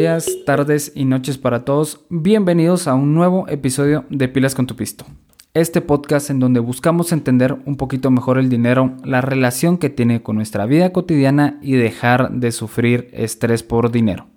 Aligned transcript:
días, 0.00 0.30
tardes 0.46 0.92
y 0.94 1.04
noches 1.04 1.36
para 1.36 1.66
todos. 1.66 2.06
Bienvenidos 2.08 2.88
a 2.88 2.94
un 2.94 3.12
nuevo 3.12 3.46
episodio 3.48 4.06
de 4.08 4.28
Pilas 4.28 4.54
con 4.54 4.66
tu 4.66 4.74
Pisto. 4.74 5.04
Este 5.52 5.82
podcast 5.82 6.30
en 6.30 6.40
donde 6.40 6.58
buscamos 6.58 7.12
entender 7.12 7.58
un 7.66 7.76
poquito 7.76 8.10
mejor 8.10 8.38
el 8.38 8.48
dinero, 8.48 8.96
la 9.04 9.20
relación 9.20 9.76
que 9.76 9.90
tiene 9.90 10.22
con 10.22 10.36
nuestra 10.36 10.64
vida 10.64 10.90
cotidiana 10.90 11.58
y 11.60 11.74
dejar 11.74 12.30
de 12.30 12.50
sufrir 12.50 13.10
estrés 13.12 13.62
por 13.62 13.92
dinero. 13.92 14.28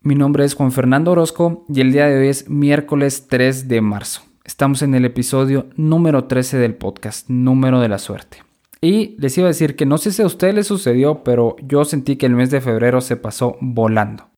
Mi 0.00 0.14
nombre 0.14 0.44
es 0.44 0.54
Juan 0.54 0.70
Fernando 0.70 1.10
Orozco 1.10 1.64
y 1.68 1.80
el 1.80 1.90
día 1.90 2.06
de 2.06 2.16
hoy 2.16 2.28
es 2.28 2.48
miércoles 2.48 3.26
3 3.28 3.66
de 3.66 3.80
marzo. 3.80 4.22
Estamos 4.44 4.80
en 4.82 4.94
el 4.94 5.04
episodio 5.04 5.66
número 5.74 6.26
13 6.26 6.56
del 6.58 6.76
podcast, 6.76 7.28
número 7.28 7.80
de 7.80 7.88
la 7.88 7.98
suerte. 7.98 8.44
Y 8.80 9.16
les 9.18 9.36
iba 9.36 9.46
a 9.46 9.48
decir 9.48 9.74
que 9.74 9.86
no 9.86 9.98
sé 9.98 10.12
si 10.12 10.22
a 10.22 10.26
ustedes 10.26 10.54
les 10.54 10.68
sucedió, 10.68 11.24
pero 11.24 11.56
yo 11.66 11.84
sentí 11.84 12.14
que 12.14 12.26
el 12.26 12.36
mes 12.36 12.52
de 12.52 12.60
febrero 12.60 13.00
se 13.00 13.16
pasó 13.16 13.56
volando. 13.60 14.29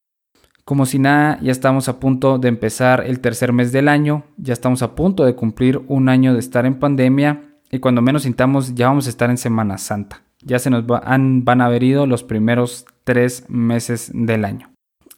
Como 0.64 0.86
si 0.86 1.00
nada, 1.00 1.38
ya 1.42 1.50
estamos 1.50 1.88
a 1.88 1.98
punto 1.98 2.38
de 2.38 2.48
empezar 2.48 3.04
el 3.04 3.18
tercer 3.18 3.52
mes 3.52 3.72
del 3.72 3.88
año, 3.88 4.24
ya 4.36 4.52
estamos 4.52 4.82
a 4.82 4.94
punto 4.94 5.24
de 5.24 5.34
cumplir 5.34 5.80
un 5.88 6.08
año 6.08 6.34
de 6.34 6.38
estar 6.38 6.66
en 6.66 6.78
pandemia 6.78 7.42
y 7.70 7.80
cuando 7.80 8.00
menos 8.00 8.22
sintamos 8.22 8.74
ya 8.74 8.86
vamos 8.86 9.06
a 9.06 9.10
estar 9.10 9.28
en 9.28 9.38
Semana 9.38 9.76
Santa. 9.78 10.22
Ya 10.44 10.60
se 10.60 10.70
nos 10.70 10.86
van, 10.86 11.60
a 11.60 11.64
haber 11.64 11.82
ido 11.82 12.06
los 12.06 12.22
primeros 12.22 12.86
tres 13.04 13.44
meses 13.48 14.10
del 14.14 14.44
año. 14.44 14.70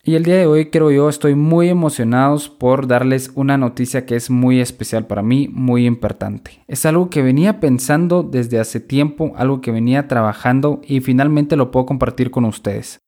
Y 0.02 0.16
el 0.16 0.22
día 0.22 0.36
de 0.36 0.46
hoy 0.46 0.66
creo 0.66 0.90
yo 0.90 1.08
estoy 1.08 1.34
muy 1.34 1.68
emocionados 1.68 2.50
por 2.50 2.86
darles 2.86 3.32
una 3.34 3.56
noticia 3.56 4.04
que 4.04 4.16
es 4.16 4.30
muy 4.30 4.60
especial 4.60 5.06
para 5.06 5.22
mí, 5.22 5.48
muy 5.50 5.86
importante. 5.86 6.62
Es 6.68 6.84
algo 6.84 7.08
que 7.08 7.22
venía 7.22 7.58
pensando 7.58 8.22
desde 8.22 8.60
hace 8.60 8.80
tiempo, 8.80 9.32
algo 9.36 9.60
que 9.60 9.72
venía 9.72 10.06
trabajando 10.06 10.80
y 10.86 11.00
finalmente 11.00 11.56
lo 11.56 11.70
puedo 11.70 11.86
compartir 11.86 12.30
con 12.30 12.44
ustedes. 12.44 12.98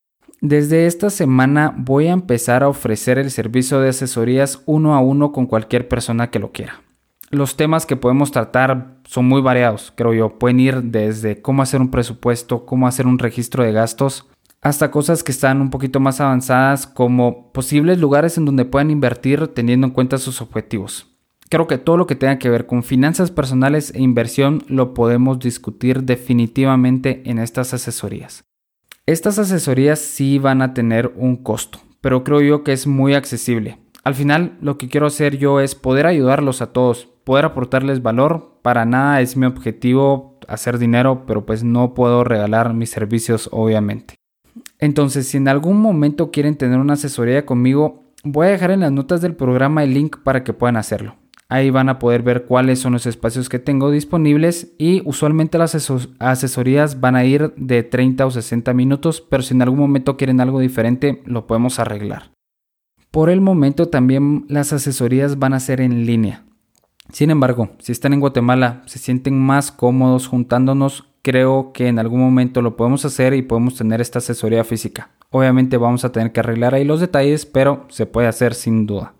Desde 0.42 0.86
esta 0.86 1.08
semana 1.08 1.74
voy 1.76 2.08
a 2.08 2.12
empezar 2.12 2.62
a 2.62 2.68
ofrecer 2.68 3.18
el 3.18 3.30
servicio 3.30 3.80
de 3.80 3.88
asesorías 3.88 4.62
uno 4.66 4.94
a 4.94 5.00
uno 5.00 5.32
con 5.32 5.46
cualquier 5.46 5.88
persona 5.88 6.30
que 6.30 6.38
lo 6.38 6.52
quiera. 6.52 6.82
Los 7.30 7.56
temas 7.56 7.86
que 7.86 7.96
podemos 7.96 8.30
tratar 8.32 8.98
son 9.04 9.26
muy 9.26 9.40
variados, 9.40 9.92
creo 9.96 10.12
yo. 10.12 10.38
Pueden 10.38 10.60
ir 10.60 10.82
desde 10.82 11.40
cómo 11.40 11.62
hacer 11.62 11.80
un 11.80 11.90
presupuesto, 11.90 12.66
cómo 12.66 12.86
hacer 12.86 13.06
un 13.06 13.18
registro 13.18 13.64
de 13.64 13.72
gastos, 13.72 14.28
hasta 14.60 14.90
cosas 14.90 15.24
que 15.24 15.32
están 15.32 15.60
un 15.60 15.70
poquito 15.70 16.00
más 16.00 16.20
avanzadas 16.20 16.86
como 16.86 17.50
posibles 17.52 17.98
lugares 17.98 18.36
en 18.36 18.44
donde 18.44 18.64
puedan 18.64 18.90
invertir 18.90 19.48
teniendo 19.48 19.86
en 19.86 19.92
cuenta 19.92 20.18
sus 20.18 20.42
objetivos. 20.42 21.08
Creo 21.48 21.66
que 21.66 21.78
todo 21.78 21.96
lo 21.96 22.06
que 22.06 22.16
tenga 22.16 22.38
que 22.38 22.50
ver 22.50 22.66
con 22.66 22.82
finanzas 22.82 23.30
personales 23.30 23.92
e 23.94 24.02
inversión 24.02 24.64
lo 24.68 24.94
podemos 24.94 25.38
discutir 25.38 26.02
definitivamente 26.02 27.22
en 27.24 27.38
estas 27.38 27.72
asesorías. 27.72 28.44
Estas 29.08 29.38
asesorías 29.38 30.00
sí 30.00 30.40
van 30.40 30.62
a 30.62 30.74
tener 30.74 31.12
un 31.14 31.36
costo, 31.36 31.78
pero 32.00 32.24
creo 32.24 32.40
yo 32.40 32.64
que 32.64 32.72
es 32.72 32.88
muy 32.88 33.14
accesible. 33.14 33.78
Al 34.02 34.16
final 34.16 34.58
lo 34.60 34.78
que 34.78 34.88
quiero 34.88 35.06
hacer 35.06 35.38
yo 35.38 35.60
es 35.60 35.76
poder 35.76 36.06
ayudarlos 36.06 36.60
a 36.60 36.72
todos, 36.72 37.08
poder 37.22 37.44
aportarles 37.44 38.02
valor. 38.02 38.58
Para 38.62 38.84
nada 38.84 39.20
es 39.20 39.36
mi 39.36 39.46
objetivo 39.46 40.40
hacer 40.48 40.78
dinero, 40.78 41.22
pero 41.24 41.46
pues 41.46 41.62
no 41.62 41.94
puedo 41.94 42.24
regalar 42.24 42.74
mis 42.74 42.90
servicios 42.90 43.48
obviamente. 43.52 44.16
Entonces, 44.80 45.28
si 45.28 45.36
en 45.36 45.46
algún 45.46 45.80
momento 45.80 46.32
quieren 46.32 46.56
tener 46.56 46.80
una 46.80 46.94
asesoría 46.94 47.46
conmigo, 47.46 48.02
voy 48.24 48.48
a 48.48 48.50
dejar 48.50 48.72
en 48.72 48.80
las 48.80 48.90
notas 48.90 49.20
del 49.20 49.36
programa 49.36 49.84
el 49.84 49.94
link 49.94 50.16
para 50.24 50.42
que 50.42 50.52
puedan 50.52 50.76
hacerlo. 50.76 51.14
Ahí 51.48 51.70
van 51.70 51.88
a 51.88 52.00
poder 52.00 52.22
ver 52.22 52.44
cuáles 52.44 52.80
son 52.80 52.94
los 52.94 53.06
espacios 53.06 53.48
que 53.48 53.60
tengo 53.60 53.92
disponibles 53.92 54.74
y 54.78 55.02
usualmente 55.04 55.58
las 55.58 55.76
asesorías 56.18 57.00
van 57.00 57.14
a 57.14 57.24
ir 57.24 57.54
de 57.56 57.84
30 57.84 58.26
o 58.26 58.30
60 58.32 58.74
minutos, 58.74 59.20
pero 59.20 59.44
si 59.44 59.54
en 59.54 59.62
algún 59.62 59.78
momento 59.78 60.16
quieren 60.16 60.40
algo 60.40 60.58
diferente, 60.58 61.22
lo 61.24 61.46
podemos 61.46 61.78
arreglar. 61.78 62.32
Por 63.12 63.30
el 63.30 63.40
momento 63.40 63.88
también 63.88 64.44
las 64.48 64.72
asesorías 64.72 65.38
van 65.38 65.54
a 65.54 65.60
ser 65.60 65.80
en 65.80 66.04
línea. 66.04 66.44
Sin 67.12 67.30
embargo, 67.30 67.70
si 67.78 67.92
están 67.92 68.12
en 68.12 68.20
Guatemala, 68.20 68.82
se 68.86 68.98
sienten 68.98 69.38
más 69.38 69.70
cómodos 69.70 70.26
juntándonos, 70.26 71.04
creo 71.22 71.72
que 71.72 71.86
en 71.86 72.00
algún 72.00 72.20
momento 72.20 72.60
lo 72.60 72.76
podemos 72.76 73.04
hacer 73.04 73.34
y 73.34 73.42
podemos 73.42 73.76
tener 73.76 74.00
esta 74.00 74.18
asesoría 74.18 74.64
física. 74.64 75.10
Obviamente 75.30 75.76
vamos 75.76 76.04
a 76.04 76.10
tener 76.10 76.32
que 76.32 76.40
arreglar 76.40 76.74
ahí 76.74 76.84
los 76.84 77.00
detalles, 77.00 77.46
pero 77.46 77.84
se 77.88 78.06
puede 78.06 78.26
hacer 78.26 78.54
sin 78.54 78.86
duda. 78.86 79.15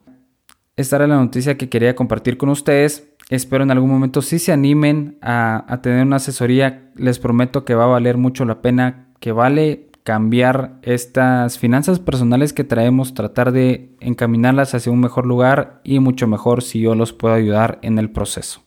Esta 0.77 0.97
era 0.97 1.07
la 1.07 1.17
noticia 1.17 1.57
que 1.57 1.71
quería 1.71 1.97
compartir 1.97 2.37
con 2.37 2.51
ustedes. 2.51 3.11
Espero 3.31 3.65
en 3.65 3.71
algún 3.71 3.91
momento 3.91 4.21
si 4.21 4.39
se 4.39 4.53
animen 4.53 5.17
a, 5.23 5.81
tener 5.83 6.05
una 6.05 6.17
asesoría. 6.17 6.93
Les 6.97 7.19
prometo 7.19 7.65
que 7.65 7.75
va 7.75 7.85
a 7.85 7.89
valer 7.89 8.19
mucho 8.19 8.45
la 8.45 8.61
pena, 8.61 9.09
que 9.19 9.33
vale 9.33 9.89
cambiar 10.03 10.79
estas 10.83 11.59
finanzas 11.59 11.99
personales 11.99 12.53
que 12.53 12.63
traemos, 12.63 13.15
tratar 13.15 13.53
de 13.53 13.97
encaminarlas 14.01 14.75
hacia 14.75 14.93
un 14.93 15.01
mejor 15.01 15.27
lugar 15.27 15.81
y 15.83 15.99
mucho 15.99 16.27
mejor 16.27 16.63
si 16.63 16.81
yo 16.81 16.95
los 16.95 17.15
puedo 17.15 17.35
ayudar 17.35 17.79
en 17.81 17.99
el 17.99 18.11
proceso. 18.11 18.61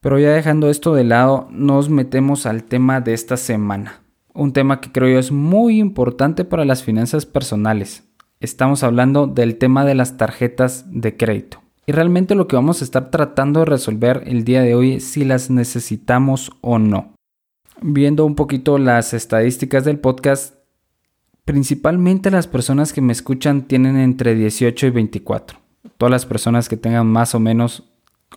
Pero 0.00 0.18
ya 0.18 0.30
dejando 0.30 0.70
esto 0.70 0.94
de 0.94 1.04
lado, 1.04 1.48
nos 1.50 1.90
metemos 1.90 2.46
al 2.46 2.64
tema 2.64 3.02
de 3.02 3.12
esta 3.12 3.36
semana. 3.36 4.00
Un 4.32 4.54
tema 4.54 4.80
que 4.80 4.90
creo 4.90 5.10
yo 5.10 5.18
es 5.18 5.30
muy 5.30 5.78
importante 5.78 6.46
para 6.46 6.64
las 6.64 6.82
finanzas 6.82 7.26
personales 7.26 8.09
estamos 8.40 8.82
hablando 8.82 9.26
del 9.26 9.58
tema 9.58 9.84
de 9.84 9.94
las 9.94 10.16
tarjetas 10.16 10.86
de 10.88 11.16
crédito. 11.16 11.62
Y 11.86 11.92
realmente 11.92 12.34
lo 12.34 12.48
que 12.48 12.56
vamos 12.56 12.80
a 12.80 12.84
estar 12.84 13.10
tratando 13.10 13.60
de 13.60 13.66
resolver 13.66 14.22
el 14.26 14.44
día 14.44 14.62
de 14.62 14.74
hoy 14.74 14.94
es 14.94 15.04
si 15.04 15.24
las 15.24 15.50
necesitamos 15.50 16.50
o 16.62 16.78
no. 16.78 17.14
Viendo 17.82 18.24
un 18.24 18.34
poquito 18.34 18.78
las 18.78 19.14
estadísticas 19.14 19.84
del 19.84 19.98
podcast, 19.98 20.54
principalmente 21.44 22.30
las 22.30 22.46
personas 22.46 22.92
que 22.92 23.00
me 23.00 23.12
escuchan 23.12 23.62
tienen 23.62 23.96
entre 23.96 24.34
18 24.34 24.86
y 24.86 24.90
24. 24.90 25.58
Todas 25.98 26.10
las 26.10 26.26
personas 26.26 26.68
que 26.68 26.76
tengan 26.76 27.06
más 27.06 27.34
o 27.34 27.40
menos 27.40 27.84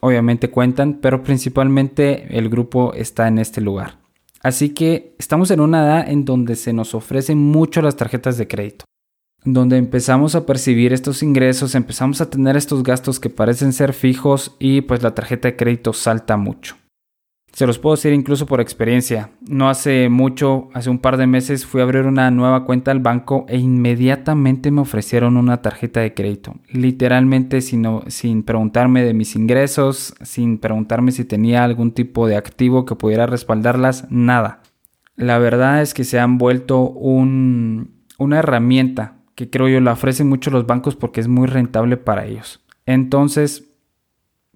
obviamente 0.01 0.49
cuentan, 0.49 0.99
pero 1.01 1.23
principalmente 1.23 2.37
el 2.37 2.49
grupo 2.49 2.93
está 2.93 3.27
en 3.27 3.39
este 3.39 3.61
lugar. 3.61 3.99
Así 4.41 4.69
que 4.69 5.15
estamos 5.19 5.51
en 5.51 5.61
una 5.61 5.85
edad 5.85 6.09
en 6.09 6.25
donde 6.25 6.55
se 6.55 6.73
nos 6.73 6.95
ofrecen 6.95 7.37
mucho 7.37 7.81
las 7.81 7.95
tarjetas 7.95 8.37
de 8.37 8.47
crédito 8.47 8.85
donde 9.45 9.77
empezamos 9.77 10.35
a 10.35 10.45
percibir 10.45 10.93
estos 10.93 11.23
ingresos, 11.23 11.75
empezamos 11.75 12.21
a 12.21 12.29
tener 12.29 12.55
estos 12.55 12.83
gastos 12.83 13.19
que 13.19 13.29
parecen 13.29 13.73
ser 13.73 13.93
fijos 13.93 14.55
y 14.59 14.81
pues 14.81 15.03
la 15.03 15.15
tarjeta 15.15 15.49
de 15.49 15.55
crédito 15.55 15.93
salta 15.93 16.37
mucho. 16.37 16.75
Se 17.53 17.67
los 17.67 17.77
puedo 17.77 17.95
decir 17.95 18.13
incluso 18.13 18.47
por 18.47 18.61
experiencia. 18.61 19.29
No 19.47 19.69
hace 19.69 20.09
mucho, 20.09 20.69
hace 20.73 20.89
un 20.89 20.97
par 20.97 21.17
de 21.17 21.27
meses 21.27 21.67
fui 21.67 21.81
a 21.81 21.83
abrir 21.83 22.07
una 22.07 22.31
nueva 22.31 22.65
cuenta 22.65 22.89
al 22.89 22.99
banco 22.99 23.45
e 23.47 23.59
inmediatamente 23.59 24.71
me 24.71 24.81
ofrecieron 24.81 25.37
una 25.37 25.61
tarjeta 25.61 25.99
de 25.99 26.15
crédito. 26.15 26.55
Literalmente 26.67 27.61
sin, 27.61 28.43
preguntarme 28.43 29.03
de 29.03 29.13
mis 29.13 29.35
ingresos, 29.35 30.15
sin 30.23 30.57
preguntarme 30.57 31.11
si 31.11 31.25
tenía 31.25 31.63
algún 31.63 31.91
tipo 31.91 32.25
de 32.25 32.37
activo 32.37 32.85
que 32.85 32.95
pudiera 32.95 33.27
respaldarlas, 33.27 34.07
nada. 34.09 34.63
La 35.15 35.37
verdad 35.37 35.83
es 35.83 35.93
que 35.93 36.05
se 36.05 36.19
han 36.19 36.39
vuelto 36.39 36.89
un, 36.89 38.03
una 38.17 38.39
herramienta 38.39 39.12
que 39.35 39.49
creo 39.49 39.67
yo 39.67 39.79
la 39.79 39.93
ofrecen 39.93 40.29
mucho 40.29 40.51
los 40.51 40.67
bancos 40.67 40.95
porque 40.95 41.21
es 41.21 41.27
muy 41.27 41.47
rentable 41.47 41.97
para 41.97 42.25
ellos. 42.25 42.61
Entonces, 42.85 43.71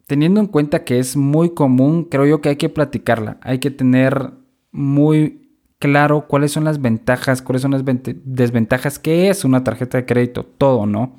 teniendo 0.05 0.39
en 0.39 0.47
cuenta 0.47 0.83
que 0.83 0.99
es 0.99 1.17
muy 1.17 1.51
común, 1.51 2.05
creo 2.05 2.25
yo 2.25 2.41
que 2.41 2.49
hay 2.49 2.55
que 2.57 2.69
platicarla, 2.69 3.37
hay 3.41 3.59
que 3.59 3.71
tener 3.71 4.31
muy 4.71 5.49
claro 5.79 6.27
cuáles 6.27 6.51
son 6.51 6.63
las 6.63 6.81
ventajas, 6.81 7.41
cuáles 7.41 7.61
son 7.61 7.71
las 7.71 7.83
desventajas, 7.85 8.99
qué 8.99 9.29
es 9.29 9.45
una 9.45 9.63
tarjeta 9.63 9.97
de 9.97 10.05
crédito, 10.05 10.43
todo, 10.43 10.85
¿no? 10.85 11.15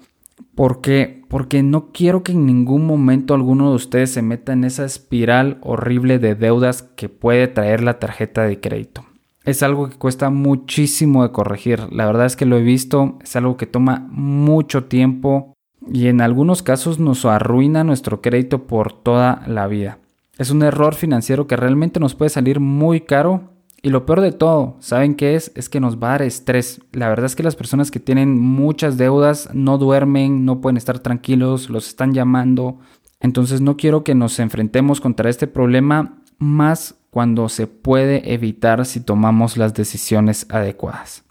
Porque, 0.54 1.22
porque 1.28 1.62
no 1.62 1.92
quiero 1.92 2.22
que 2.22 2.32
en 2.32 2.46
ningún 2.46 2.86
momento 2.86 3.34
alguno 3.34 3.70
de 3.70 3.76
ustedes 3.76 4.10
se 4.10 4.22
meta 4.22 4.52
en 4.52 4.64
esa 4.64 4.84
espiral 4.84 5.58
horrible 5.62 6.18
de 6.18 6.34
deudas 6.34 6.82
que 6.82 7.08
puede 7.08 7.48
traer 7.48 7.82
la 7.82 7.98
tarjeta 7.98 8.42
de 8.42 8.60
crédito 8.60 9.07
es 9.48 9.62
algo 9.62 9.88
que 9.88 9.96
cuesta 9.96 10.28
muchísimo 10.28 11.22
de 11.22 11.32
corregir. 11.32 11.90
La 11.90 12.04
verdad 12.04 12.26
es 12.26 12.36
que 12.36 12.44
lo 12.44 12.58
he 12.58 12.62
visto, 12.62 13.18
es 13.22 13.34
algo 13.34 13.56
que 13.56 13.66
toma 13.66 14.06
mucho 14.10 14.84
tiempo 14.84 15.54
y 15.90 16.08
en 16.08 16.20
algunos 16.20 16.62
casos 16.62 16.98
nos 16.98 17.24
arruina 17.24 17.82
nuestro 17.82 18.20
crédito 18.20 18.66
por 18.66 18.92
toda 18.92 19.42
la 19.46 19.66
vida. 19.66 20.00
Es 20.36 20.50
un 20.50 20.62
error 20.62 20.94
financiero 20.94 21.46
que 21.46 21.56
realmente 21.56 21.98
nos 21.98 22.14
puede 22.14 22.28
salir 22.28 22.60
muy 22.60 23.00
caro 23.00 23.54
y 23.80 23.88
lo 23.88 24.04
peor 24.04 24.20
de 24.20 24.32
todo, 24.32 24.76
¿saben 24.80 25.14
qué 25.14 25.34
es? 25.34 25.50
Es 25.54 25.70
que 25.70 25.80
nos 25.80 25.96
va 25.96 26.08
a 26.08 26.10
dar 26.10 26.22
estrés. 26.22 26.82
La 26.92 27.08
verdad 27.08 27.24
es 27.24 27.34
que 27.34 27.42
las 27.42 27.56
personas 27.56 27.90
que 27.90 28.00
tienen 28.00 28.38
muchas 28.38 28.98
deudas 28.98 29.48
no 29.54 29.78
duermen, 29.78 30.44
no 30.44 30.60
pueden 30.60 30.76
estar 30.76 30.98
tranquilos, 30.98 31.70
los 31.70 31.88
están 31.88 32.12
llamando. 32.12 32.80
Entonces 33.18 33.62
no 33.62 33.78
quiero 33.78 34.04
que 34.04 34.14
nos 34.14 34.38
enfrentemos 34.40 35.00
contra 35.00 35.30
este 35.30 35.46
problema 35.46 36.18
más 36.38 36.97
cuando 37.18 37.48
se 37.48 37.66
puede 37.66 38.32
evitar 38.32 38.86
si 38.86 39.00
tomamos 39.00 39.56
las 39.56 39.74
decisiones 39.74 40.46
adecuadas. 40.50 41.24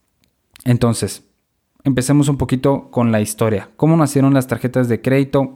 Entonces, 0.65 1.23
empecemos 1.85 2.27
un 2.27 2.35
poquito 2.35 2.91
con 2.91 3.13
la 3.13 3.21
historia. 3.21 3.69
¿Cómo 3.77 3.95
nacieron 3.95 4.33
las 4.33 4.47
tarjetas 4.47 4.89
de 4.89 5.01
crédito? 5.01 5.53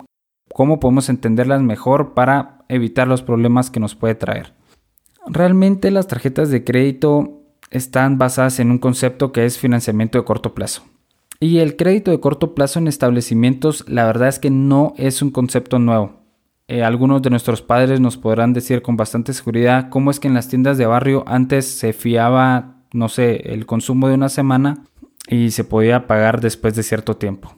¿Cómo 0.54 0.80
podemos 0.80 1.10
entenderlas 1.10 1.62
mejor 1.62 2.14
para 2.14 2.64
evitar 2.70 3.10
los 3.10 3.22
problemas 3.22 3.70
que 3.70 3.82
nos 3.82 3.94
puede 3.94 4.16
traer? 4.16 4.54
Realmente 5.28 5.92
las 5.92 6.08
tarjetas 6.08 6.50
de 6.50 6.64
crédito 6.64 7.42
están 7.70 8.18
basadas 8.18 8.62
en 8.62 8.72
un 8.72 8.80
concepto 8.80 9.34
que 9.34 9.44
es 9.44 9.58
financiamiento 9.58 10.18
de 10.18 10.24
corto 10.24 10.54
plazo. 10.54 10.84
Y 11.42 11.58
el 11.58 11.76
crédito 11.76 12.10
de 12.10 12.22
corto 12.22 12.56
plazo 12.56 12.80
en 12.80 12.88
establecimientos, 12.88 13.84
la 13.90 14.06
verdad 14.06 14.30
es 14.30 14.40
que 14.40 14.50
no 14.50 14.94
es 14.96 15.22
un 15.22 15.32
concepto 15.32 15.78
nuevo. 15.78 16.21
Eh, 16.68 16.84
algunos 16.84 17.22
de 17.22 17.30
nuestros 17.30 17.62
padres 17.62 18.00
nos 18.00 18.18
podrán 18.18 18.54
decir 18.54 18.82
con 18.82 18.96
bastante 18.98 19.34
seguridad 19.34 19.90
cómo 19.90 20.12
es 20.12 20.20
que 20.20 20.28
en 20.28 20.34
las 20.34 20.48
tiendas 20.48 20.78
de 20.78 20.86
barrio 20.86 21.24
antes 21.28 21.66
se 21.66 21.94
fiaba, 21.94 22.84
no 22.94 23.10
sé, 23.10 23.54
el 23.54 23.66
consumo 23.66 24.08
de 24.08 24.16
una 24.16 24.30
semana 24.30 24.84
y 25.28 25.52
se 25.52 25.64
podía 25.64 26.08
pagar 26.08 26.42
después 26.42 26.76
de 26.76 26.84
cierto 26.84 27.18
tiempo. 27.18 27.56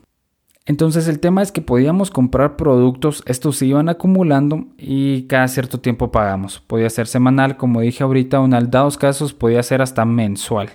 Entonces 0.66 1.08
el 1.08 1.20
tema 1.20 1.42
es 1.42 1.52
que 1.52 1.60
podíamos 1.60 2.10
comprar 2.10 2.56
productos, 2.56 3.22
estos 3.26 3.56
se 3.56 3.66
iban 3.66 3.90
acumulando 3.90 4.68
y 4.78 5.24
cada 5.24 5.46
cierto 5.48 5.80
tiempo 5.80 6.10
pagamos. 6.10 6.60
Podía 6.60 6.88
ser 6.88 7.06
semanal, 7.06 7.58
como 7.58 7.82
dije 7.82 8.02
ahorita, 8.02 8.42
en 8.42 8.70
dados 8.70 8.96
casos 8.96 9.34
podía 9.34 9.62
ser 9.62 9.82
hasta 9.82 10.06
mensual. 10.06 10.70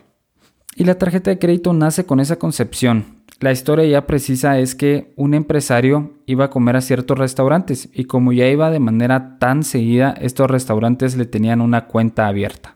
Y 0.75 0.83
la 0.83 0.95
tarjeta 0.97 1.31
de 1.31 1.39
crédito 1.39 1.73
nace 1.73 2.05
con 2.05 2.19
esa 2.19 2.37
concepción. 2.37 3.18
La 3.39 3.53
historia 3.53 3.85
ya 3.85 4.05
precisa 4.05 4.59
es 4.59 4.75
que 4.75 5.13
un 5.15 5.33
empresario 5.33 6.11
iba 6.25 6.45
a 6.45 6.49
comer 6.49 6.75
a 6.75 6.81
ciertos 6.81 7.17
restaurantes 7.17 7.87
y 7.93 8.03
como 8.03 8.33
ya 8.33 8.47
iba 8.47 8.69
de 8.69 8.81
manera 8.81 9.37
tan 9.39 9.63
seguida, 9.63 10.13
estos 10.19 10.51
restaurantes 10.51 11.15
le 11.15 11.25
tenían 11.25 11.61
una 11.61 11.87
cuenta 11.87 12.27
abierta. 12.27 12.75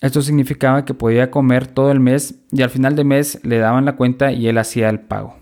Esto 0.00 0.22
significaba 0.22 0.86
que 0.86 0.94
podía 0.94 1.30
comer 1.30 1.66
todo 1.66 1.90
el 1.90 2.00
mes 2.00 2.36
y 2.50 2.62
al 2.62 2.70
final 2.70 2.96
de 2.96 3.04
mes 3.04 3.38
le 3.42 3.58
daban 3.58 3.84
la 3.84 3.96
cuenta 3.96 4.32
y 4.32 4.46
él 4.46 4.56
hacía 4.56 4.88
el 4.88 5.00
pago. 5.00 5.36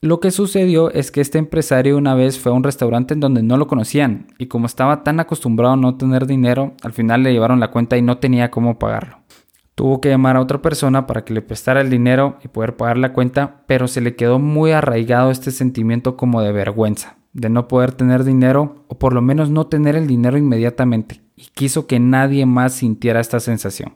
Lo 0.00 0.18
que 0.18 0.32
sucedió 0.32 0.90
es 0.90 1.12
que 1.12 1.20
este 1.20 1.38
empresario 1.38 1.96
una 1.96 2.14
vez 2.14 2.40
fue 2.40 2.50
a 2.50 2.54
un 2.54 2.64
restaurante 2.64 3.14
en 3.14 3.20
donde 3.20 3.44
no 3.44 3.56
lo 3.56 3.68
conocían 3.68 4.26
y 4.36 4.46
como 4.46 4.66
estaba 4.66 5.04
tan 5.04 5.20
acostumbrado 5.20 5.74
a 5.74 5.76
no 5.76 5.96
tener 5.96 6.26
dinero, 6.26 6.74
al 6.82 6.92
final 6.92 7.22
le 7.22 7.32
llevaron 7.32 7.60
la 7.60 7.70
cuenta 7.70 7.96
y 7.96 8.02
no 8.02 8.18
tenía 8.18 8.50
cómo 8.50 8.80
pagarlo. 8.80 9.18
Tuvo 9.76 10.00
que 10.00 10.08
llamar 10.08 10.36
a 10.36 10.40
otra 10.40 10.62
persona 10.62 11.06
para 11.06 11.24
que 11.24 11.34
le 11.34 11.42
prestara 11.42 11.82
el 11.82 11.90
dinero 11.90 12.38
y 12.42 12.48
poder 12.48 12.76
pagar 12.76 12.96
la 12.96 13.12
cuenta, 13.12 13.62
pero 13.66 13.88
se 13.88 14.00
le 14.00 14.16
quedó 14.16 14.38
muy 14.38 14.72
arraigado 14.72 15.30
este 15.30 15.50
sentimiento 15.50 16.16
como 16.16 16.40
de 16.40 16.50
vergüenza, 16.50 17.18
de 17.34 17.50
no 17.50 17.68
poder 17.68 17.92
tener 17.92 18.24
dinero 18.24 18.86
o 18.88 18.98
por 18.98 19.12
lo 19.12 19.20
menos 19.20 19.50
no 19.50 19.66
tener 19.66 19.94
el 19.94 20.06
dinero 20.06 20.38
inmediatamente, 20.38 21.20
y 21.36 21.48
quiso 21.52 21.86
que 21.86 22.00
nadie 22.00 22.46
más 22.46 22.72
sintiera 22.72 23.20
esta 23.20 23.38
sensación. 23.38 23.92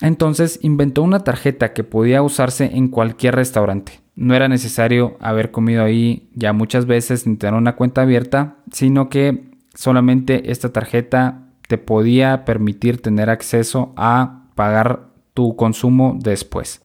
Entonces 0.00 0.60
inventó 0.62 1.02
una 1.02 1.20
tarjeta 1.20 1.74
que 1.74 1.84
podía 1.84 2.22
usarse 2.22 2.64
en 2.74 2.88
cualquier 2.88 3.34
restaurante. 3.34 4.00
No 4.16 4.34
era 4.34 4.48
necesario 4.48 5.18
haber 5.20 5.50
comido 5.50 5.84
ahí 5.84 6.30
ya 6.32 6.54
muchas 6.54 6.86
veces 6.86 7.26
ni 7.26 7.36
tener 7.36 7.54
una 7.54 7.76
cuenta 7.76 8.00
abierta, 8.00 8.56
sino 8.72 9.10
que 9.10 9.50
solamente 9.74 10.50
esta 10.50 10.70
tarjeta 10.70 11.50
te 11.68 11.76
podía 11.76 12.46
permitir 12.46 13.02
tener 13.02 13.28
acceso 13.28 13.92
a 13.96 14.46
pagar 14.54 15.07
tu 15.38 15.54
consumo 15.54 16.16
después. 16.18 16.80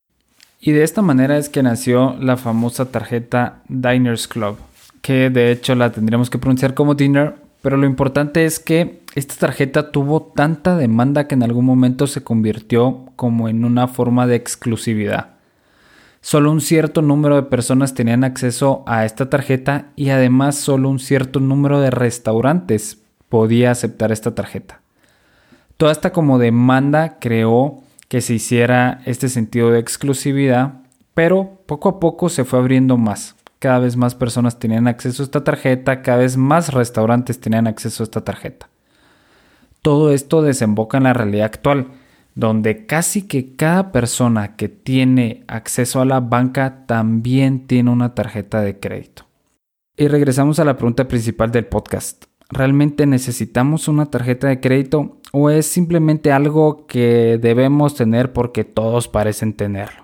Y 0.61 0.73
de 0.73 0.83
esta 0.83 1.01
manera 1.01 1.39
es 1.39 1.49
que 1.49 1.63
nació 1.63 2.15
la 2.19 2.37
famosa 2.37 2.91
tarjeta 2.91 3.63
Diners 3.67 4.27
Club, 4.27 4.57
que 5.01 5.31
de 5.31 5.51
hecho 5.51 5.73
la 5.73 5.91
tendríamos 5.91 6.29
que 6.29 6.37
pronunciar 6.37 6.75
como 6.75 6.93
Dinner, 6.93 7.33
pero 7.63 7.77
lo 7.77 7.87
importante 7.87 8.45
es 8.45 8.59
que 8.59 9.01
esta 9.15 9.33
tarjeta 9.37 9.89
tuvo 9.89 10.21
tanta 10.21 10.77
demanda 10.77 11.27
que 11.27 11.33
en 11.33 11.41
algún 11.41 11.65
momento 11.65 12.05
se 12.05 12.23
convirtió 12.23 13.07
como 13.15 13.49
en 13.49 13.65
una 13.65 13.87
forma 13.87 14.27
de 14.27 14.35
exclusividad. 14.35 15.29
Solo 16.21 16.51
un 16.51 16.61
cierto 16.61 17.01
número 17.01 17.37
de 17.37 17.49
personas 17.49 17.95
tenían 17.95 18.23
acceso 18.23 18.83
a 18.85 19.03
esta 19.03 19.31
tarjeta 19.31 19.87
y 19.95 20.11
además 20.11 20.57
solo 20.57 20.89
un 20.89 20.99
cierto 20.99 21.39
número 21.39 21.81
de 21.81 21.89
restaurantes 21.89 22.99
podía 23.29 23.71
aceptar 23.71 24.11
esta 24.11 24.35
tarjeta. 24.35 24.81
Toda 25.77 25.91
esta 25.91 26.13
como 26.13 26.37
demanda 26.37 27.17
creó 27.17 27.82
que 28.13 28.21
se 28.21 28.35
hiciera 28.35 29.01
este 29.07 29.27
sentido 29.27 29.71
de 29.71 29.79
exclusividad, 29.79 30.83
pero 31.15 31.63
poco 31.65 31.89
a 31.89 31.99
poco 31.99 32.29
se 32.29 32.45
fue 32.45 32.59
abriendo 32.59 32.95
más. 32.95 33.35
Cada 33.57 33.79
vez 33.79 33.97
más 33.97 34.13
personas 34.13 34.59
tenían 34.59 34.87
acceso 34.87 35.23
a 35.23 35.25
esta 35.25 35.43
tarjeta, 35.43 36.03
cada 36.03 36.19
vez 36.19 36.37
más 36.37 36.71
restaurantes 36.71 37.39
tenían 37.39 37.65
acceso 37.65 38.03
a 38.03 38.05
esta 38.05 38.23
tarjeta. 38.23 38.69
Todo 39.81 40.13
esto 40.13 40.43
desemboca 40.43 40.97
en 40.97 41.05
la 41.05 41.13
realidad 41.13 41.45
actual, 41.45 41.87
donde 42.35 42.85
casi 42.85 43.23
que 43.23 43.55
cada 43.55 43.91
persona 43.91 44.57
que 44.57 44.69
tiene 44.69 45.43
acceso 45.47 45.99
a 45.99 46.05
la 46.05 46.19
banca 46.19 46.85
también 46.85 47.65
tiene 47.65 47.89
una 47.89 48.13
tarjeta 48.13 48.61
de 48.61 48.79
crédito. 48.79 49.25
Y 49.97 50.07
regresamos 50.07 50.59
a 50.59 50.65
la 50.65 50.77
pregunta 50.77 51.07
principal 51.07 51.49
del 51.49 51.65
podcast. 51.65 52.25
¿Realmente 52.51 53.07
necesitamos 53.07 53.87
una 53.87 54.05
tarjeta 54.05 54.49
de 54.49 54.59
crédito 54.59 55.17
o 55.35 55.49
es 55.49 55.65
simplemente 55.65 56.31
algo 56.31 56.85
que 56.85 57.39
debemos 57.41 57.95
tener 57.95 58.33
porque 58.33 58.63
todos 58.63 59.07
parecen 59.07 59.53
tenerlo? 59.53 60.03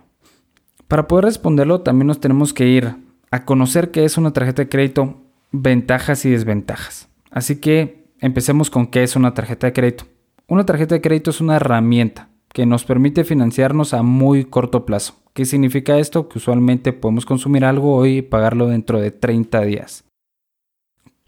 Para 0.88 1.08
poder 1.08 1.26
responderlo 1.26 1.81
también 1.81 2.08
nos 2.08 2.20
tenemos 2.20 2.52
que 2.52 2.68
ir 2.68 2.96
a 3.30 3.46
conocer 3.46 3.92
qué 3.92 4.06
es 4.06 4.18
una 4.18 4.34
tarjeta 4.34 4.64
de 4.64 4.70
crédito, 4.70 5.18
ventajas 5.52 6.26
y 6.26 6.31
desventajas. 6.31 7.10
Así 7.30 7.58
que 7.58 8.08
empecemos 8.20 8.72
con 8.72 8.88
qué 8.88 9.04
es 9.04 9.16
una 9.16 9.36
tarjeta 9.36 9.68
de 9.68 9.74
crédito. 9.74 10.06
Una 10.48 10.66
tarjeta 10.66 10.96
de 10.96 11.02
crédito 11.02 11.30
es 11.30 11.42
una 11.42 11.58
herramienta 11.58 12.30
que 12.52 12.66
nos 12.66 12.84
permite 12.84 13.24
financiarnos 13.24 13.94
a 13.94 14.02
muy 14.02 14.46
corto 14.46 14.84
plazo. 14.84 15.14
¿Qué 15.34 15.46
significa 15.46 16.00
esto? 16.00 16.28
Que 16.28 16.40
usualmente 16.40 16.92
podemos 16.92 17.28
consumir 17.28 17.66
algo 17.66 17.96
hoy 17.96 18.18
y 18.18 18.22
pagarlo 18.24 18.68
dentro 18.68 19.00
de 19.00 19.12
30 19.12 19.62
días. 19.62 20.09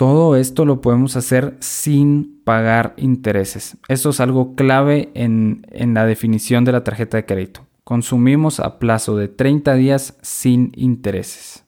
Todo 0.01 0.36
esto 0.36 0.65
lo 0.65 0.81
podemos 0.81 1.15
hacer 1.15 1.57
sin 1.59 2.42
pagar 2.44 2.95
intereses. 2.98 3.77
Esto 3.88 4.09
es 4.09 4.19
algo 4.19 4.56
clave 4.56 5.12
en, 5.13 5.68
en, 5.69 5.94
la 5.94 6.07
definición 6.07 6.65
de 6.65 6.71
la 6.71 6.83
tarjeta 6.83 7.18
de 7.18 7.27
crédito. 7.27 7.68
Consumimos 7.83 8.59
a 8.59 8.80
plazo 8.80 9.15
de 9.15 9.27
30 9.27 9.75
días 9.75 10.18
sin 10.24 10.71
intereses. 10.75 11.65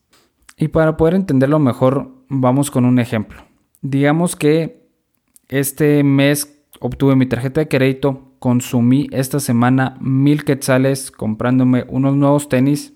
Y 0.57 0.69
para 0.69 0.97
poder 0.97 1.13
entenderlo 1.13 1.59
mejor, 1.59 2.09
vamos 2.27 2.71
con 2.71 2.85
un 2.85 2.97
ejemplo. 2.97 3.44
Digamos 3.83 4.36
que 4.36 4.89
este 5.47 6.03
mes 6.03 6.59
obtuve 6.79 7.15
mi 7.15 7.27
tarjeta 7.27 7.62
de 7.62 7.68
crédito, 7.68 8.31
consumí 8.39 9.09
esta 9.12 9.39
semana 9.39 9.95
mil 10.01 10.44
quetzales 10.44 11.12
comprándome 11.12 11.86
unos 11.88 12.15
nuevos 12.15 12.50
tenis 12.50 12.95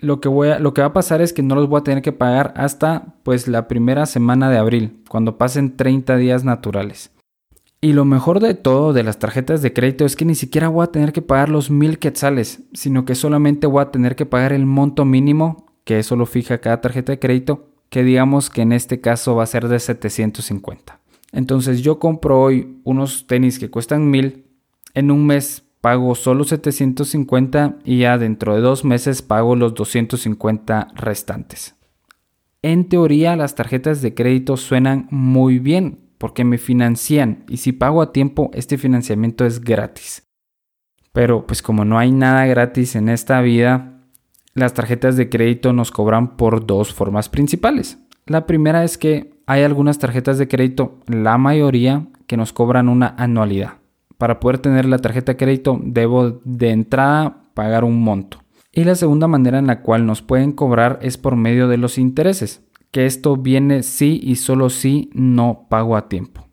lo 0.00 0.20
que, 0.20 0.28
va 0.28 0.86
a 0.86 0.92
pasar 0.92 1.20
es 1.22 1.32
que 1.32 1.42
no 1.42 1.54
los 1.54 1.68
voy 1.68 1.80
a 1.80 1.84
tener 1.84 2.02
que 2.02 2.12
pagar 2.12 2.52
hasta 2.56 3.14
pues 3.22 3.48
la 3.48 3.68
primera 3.68 4.06
semana 4.06 4.50
de 4.50 4.58
abril, 4.58 5.02
cuando 5.08 5.38
pasen 5.38 5.76
30 5.76 6.16
días 6.16 6.44
naturales. 6.44 7.12
Y 7.80 7.92
lo 7.92 8.04
mejor 8.04 8.40
de 8.40 8.54
todo 8.54 8.92
de 8.92 9.02
las 9.02 9.18
tarjetas 9.18 9.60
de 9.60 9.72
crédito 9.72 10.04
es 10.06 10.16
que 10.16 10.24
ni 10.24 10.34
siquiera 10.34 10.68
voy 10.68 10.84
a 10.84 10.90
tener 10.90 11.12
que 11.12 11.22
pagar 11.22 11.48
los 11.50 11.70
mil 11.70 11.98
quetzales, 11.98 12.62
sino 12.72 13.04
que 13.04 13.14
solamente 13.14 13.66
voy 13.66 13.82
a 13.82 13.90
tener 13.90 14.16
que 14.16 14.26
pagar 14.26 14.52
el 14.52 14.64
monto 14.64 15.04
mínimo, 15.04 15.66
que 15.84 15.98
eso 15.98 16.16
lo 16.16 16.26
fija 16.26 16.58
cada 16.58 16.80
tarjeta 16.80 17.12
de 17.12 17.18
crédito, 17.18 17.68
que 17.90 18.02
digamos 18.02 18.48
que 18.48 18.62
en 18.62 18.72
este 18.72 19.00
caso 19.00 19.36
va 19.36 19.44
a 19.44 19.46
ser 19.46 19.68
de 19.68 19.78
750. 19.78 20.98
Entonces 21.32 21.82
yo 21.82 21.98
compro 21.98 22.40
hoy 22.40 22.80
unos 22.84 23.26
tenis 23.26 23.58
que 23.58 23.70
cuestan 23.70 24.10
mil, 24.10 24.46
en 24.94 25.10
un 25.10 25.26
mes 25.26 25.63
pago 25.84 26.14
solo 26.14 26.44
750 26.44 27.76
y 27.84 27.98
ya 27.98 28.16
dentro 28.16 28.54
de 28.54 28.62
dos 28.62 28.86
meses 28.86 29.20
pago 29.20 29.54
los 29.54 29.74
250 29.74 30.88
restantes. 30.94 31.76
En 32.62 32.88
teoría 32.88 33.36
las 33.36 33.54
tarjetas 33.54 34.00
de 34.00 34.14
crédito 34.14 34.56
suenan 34.56 35.08
muy 35.10 35.58
bien 35.58 35.98
porque 36.16 36.42
me 36.42 36.56
financian 36.56 37.44
y 37.50 37.58
si 37.58 37.72
pago 37.72 38.00
a 38.00 38.12
tiempo 38.12 38.50
este 38.54 38.78
financiamiento 38.78 39.44
es 39.44 39.60
gratis. 39.60 40.26
Pero 41.12 41.46
pues 41.46 41.60
como 41.60 41.84
no 41.84 41.98
hay 41.98 42.12
nada 42.12 42.46
gratis 42.46 42.96
en 42.96 43.10
esta 43.10 43.42
vida, 43.42 44.00
las 44.54 44.72
tarjetas 44.72 45.18
de 45.18 45.28
crédito 45.28 45.74
nos 45.74 45.90
cobran 45.90 46.38
por 46.38 46.64
dos 46.64 46.94
formas 46.94 47.28
principales. 47.28 47.98
La 48.24 48.46
primera 48.46 48.84
es 48.84 48.96
que 48.96 49.34
hay 49.44 49.64
algunas 49.64 49.98
tarjetas 49.98 50.38
de 50.38 50.48
crédito, 50.48 51.00
la 51.08 51.36
mayoría, 51.36 52.06
que 52.26 52.38
nos 52.38 52.54
cobran 52.54 52.88
una 52.88 53.14
anualidad 53.18 53.83
para 54.18 54.40
poder 54.40 54.58
tener 54.58 54.84
la 54.84 54.98
tarjeta 54.98 55.32
de 55.32 55.36
crédito 55.36 55.78
debo 55.82 56.40
de 56.44 56.70
entrada 56.70 57.44
pagar 57.54 57.84
un 57.84 58.02
monto. 58.02 58.38
Y 58.72 58.84
la 58.84 58.96
segunda 58.96 59.28
manera 59.28 59.58
en 59.58 59.68
la 59.68 59.82
cual 59.82 60.06
nos 60.06 60.22
pueden 60.22 60.52
cobrar 60.52 60.98
es 61.02 61.16
por 61.16 61.36
medio 61.36 61.68
de 61.68 61.76
los 61.76 61.96
intereses, 61.96 62.64
que 62.90 63.06
esto 63.06 63.36
viene 63.36 63.82
si 63.82 64.20
y 64.22 64.36
solo 64.36 64.70
si 64.70 65.10
no 65.14 65.66
pago 65.68 65.96
a 65.96 66.08
tiempo. 66.08 66.48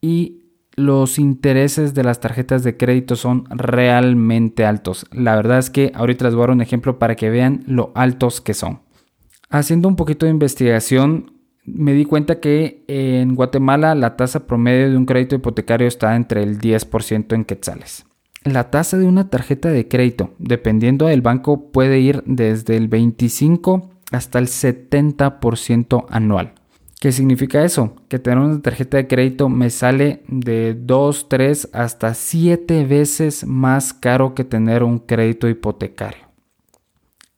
Y 0.00 0.42
los 0.76 1.18
intereses 1.18 1.94
de 1.94 2.04
las 2.04 2.20
tarjetas 2.20 2.62
de 2.62 2.76
crédito 2.76 3.16
son 3.16 3.44
realmente 3.48 4.64
altos. 4.64 5.06
La 5.10 5.36
verdad 5.36 5.58
es 5.58 5.70
que 5.70 5.92
ahorita 5.94 6.26
les 6.26 6.34
voy 6.34 6.42
a 6.42 6.46
dar 6.46 6.56
un 6.56 6.60
ejemplo 6.60 6.98
para 6.98 7.14
que 7.14 7.30
vean 7.30 7.62
lo 7.66 7.92
altos 7.94 8.40
que 8.40 8.52
son. 8.52 8.80
Haciendo 9.48 9.88
un 9.88 9.96
poquito 9.96 10.26
de 10.26 10.32
investigación, 10.32 11.35
me 11.66 11.92
di 11.92 12.04
cuenta 12.04 12.40
que 12.40 12.84
en 12.86 13.34
Guatemala 13.34 13.94
la 13.94 14.16
tasa 14.16 14.46
promedio 14.46 14.90
de 14.90 14.96
un 14.96 15.06
crédito 15.06 15.36
hipotecario 15.36 15.86
está 15.86 16.16
entre 16.16 16.42
el 16.42 16.58
10% 16.58 17.34
en 17.34 17.44
quetzales. 17.44 18.06
La 18.44 18.70
tasa 18.70 18.96
de 18.96 19.06
una 19.06 19.28
tarjeta 19.28 19.70
de 19.70 19.88
crédito, 19.88 20.30
dependiendo 20.38 21.06
del 21.06 21.20
banco, 21.20 21.72
puede 21.72 21.98
ir 21.98 22.22
desde 22.26 22.76
el 22.76 22.86
25 22.86 23.90
hasta 24.12 24.38
el 24.38 24.46
70% 24.46 26.06
anual. 26.08 26.52
¿Qué 27.00 27.12
significa 27.12 27.64
eso? 27.64 27.96
Que 28.08 28.18
tener 28.18 28.38
una 28.38 28.62
tarjeta 28.62 28.96
de 28.96 29.06
crédito 29.06 29.48
me 29.48 29.68
sale 29.70 30.22
de 30.28 30.74
2, 30.74 31.28
3 31.28 31.70
hasta 31.72 32.14
7 32.14 32.84
veces 32.86 33.44
más 33.46 33.92
caro 33.92 34.34
que 34.34 34.44
tener 34.44 34.82
un 34.82 35.00
crédito 35.00 35.48
hipotecario. 35.48 36.25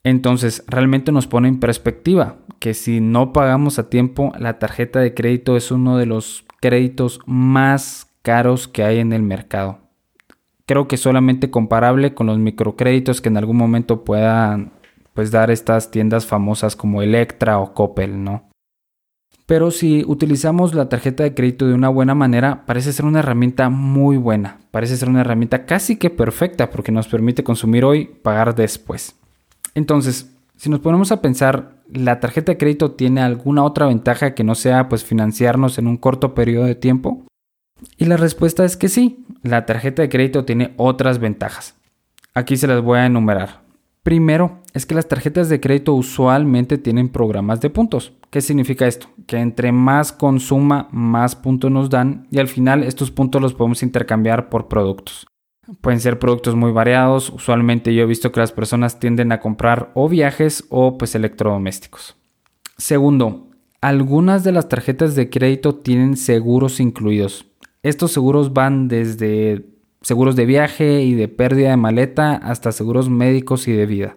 Entonces, 0.05 0.65
realmente 0.67 1.13
nos 1.13 1.27
pone 1.27 1.49
en 1.49 1.61
perspectiva 1.61 2.37
que 2.59 2.75
si 2.75 3.01
no 3.01 3.33
pagamos 3.33 3.79
a 3.79 3.89
tiempo, 3.89 4.33
la 4.39 4.59
tarjeta 4.59 5.01
de 5.01 5.15
crédito 5.15 5.57
es 5.57 5.71
uno 5.71 5.97
de 5.97 6.07
los 6.07 6.45
créditos 6.61 7.21
más 7.27 8.09
caros 8.23 8.69
que 8.69 8.85
hay 8.85 8.99
en 8.99 9.13
el 9.13 9.23
mercado. 9.23 9.79
Creo 10.67 10.87
que 10.87 10.97
solamente 10.97 11.51
comparable 11.51 12.15
con 12.15 12.27
los 12.27 12.39
microcréditos 12.39 13.21
que 13.21 13.29
en 13.29 13.39
algún 13.39 13.57
momento 13.57 14.05
puedan 14.05 14.73
pues 15.15 15.31
dar 15.31 15.51
estas 15.51 15.91
tiendas 15.91 16.27
famosas 16.27 16.77
como 16.77 17.03
Electra 17.03 17.59
o 17.59 17.75
Coppel, 17.75 18.23
¿no? 18.23 18.49
Pero 19.47 19.71
si 19.71 20.05
utilizamos 20.07 20.75
la 20.75 20.91
tarjeta 20.91 21.23
de 21.23 21.35
crédito 21.35 21.67
de 21.67 21.73
una 21.73 21.89
buena 21.89 22.15
manera, 22.15 22.67
parece 22.67 22.93
ser 22.93 23.07
una 23.07 23.21
herramienta 23.21 23.71
muy 23.71 24.19
buena. 24.19 24.59
Parece 24.71 24.99
ser 24.99 25.09
una 25.09 25.23
herramienta 25.23 25.65
casi 25.65 25.97
que 25.97 26.11
perfecta 26.11 26.69
porque 26.69 26.93
nos 26.93 27.09
permite 27.09 27.43
consumir 27.43 27.85
hoy, 27.87 28.05
pagar 28.23 28.55
después. 28.55 29.17
Entonces, 29.79 30.35
si 30.57 30.71
nos 30.71 30.81
ponemos 30.81 31.13
a 31.13 31.23
pensar, 31.23 31.77
¿la 31.89 32.19
tarjeta 32.19 32.51
de 32.51 32.59
crédito 32.59 32.91
tiene 32.91 33.21
alguna 33.21 33.63
otra 33.63 33.87
ventaja 33.87 34.35
que 34.35 34.43
no 34.43 34.57
sea 34.57 34.89
pues 34.89 35.05
financiarnos 35.05 35.79
en 35.79 35.87
un 35.87 35.97
corto 35.97 36.35
periodo 36.35 36.65
de 36.65 36.75
tiempo? 36.75 37.25
Y 37.97 38.07
la 38.07 38.17
respuesta 38.17 38.65
es 38.65 38.77
que 38.77 38.89
sí, 38.89 39.25
la 39.43 39.67
tarjeta 39.67 40.03
de 40.03 40.09
crédito 40.09 40.45
tiene 40.45 40.75
otras 40.79 41.21
ventajas. 41.21 41.77
Aquí 42.35 42.57
se 42.57 42.67
las 42.67 42.83
voy 42.83 42.99
a 42.99 43.07
enumerar. 43.07 43.61
Primero, 44.03 44.63
es 44.75 44.85
que 44.85 44.97
las 44.97 45.07
tarjetas 45.07 45.49
de 45.49 45.61
crédito 45.61 45.95
usualmente 45.95 46.77
tienen 46.77 47.09
programas 47.09 47.61
de 47.61 47.71
puntos. 47.71 48.15
¿Qué 48.31 48.41
significa 48.41 48.89
esto? 48.89 49.07
Que 49.29 49.37
entre 49.37 49.71
más 49.71 50.11
consuma, 50.11 50.89
más 50.91 51.37
puntos 51.37 51.71
nos 51.71 51.89
dan 51.89 52.27
y 52.33 52.41
al 52.41 52.49
final 52.49 52.83
estos 52.83 53.13
puntos 53.13 53.41
los 53.41 53.55
podemos 53.55 53.85
intercambiar 53.85 54.49
por 54.49 54.67
productos. 54.67 55.29
Pueden 55.81 56.01
ser 56.01 56.19
productos 56.19 56.55
muy 56.55 56.73
variados, 56.73 57.29
usualmente 57.31 57.95
yo 57.95 58.03
he 58.03 58.07
visto 58.07 58.33
que 58.33 58.41
las 58.41 58.53
personas 58.53 58.99
tienden 58.99 59.33
a 59.33 59.41
comprar 59.41 59.91
o 59.95 60.09
viajes 60.09 60.65
o 60.71 60.97
pues 60.97 61.15
electrodomésticos. 61.15 62.17
Segundo, 62.79 63.49
algunas 63.83 64.45
de 64.45 64.53
las 64.53 64.69
tarjetas 64.69 65.15
de 65.15 65.29
crédito 65.29 65.75
tienen 65.75 66.17
seguros 66.17 66.81
incluidos. 66.81 67.47
Estos 67.83 68.13
seguros 68.13 68.55
van 68.55 68.89
desde 68.89 69.67
seguros 70.01 70.37
de 70.37 70.47
viaje 70.47 71.03
y 71.03 71.15
de 71.15 71.29
pérdida 71.29 71.71
de 71.71 71.77
maleta 71.77 72.35
hasta 72.35 72.73
seguros 72.73 73.11
médicos 73.11 73.69
y 73.69 73.73
de 73.73 73.87
vida. 73.87 74.17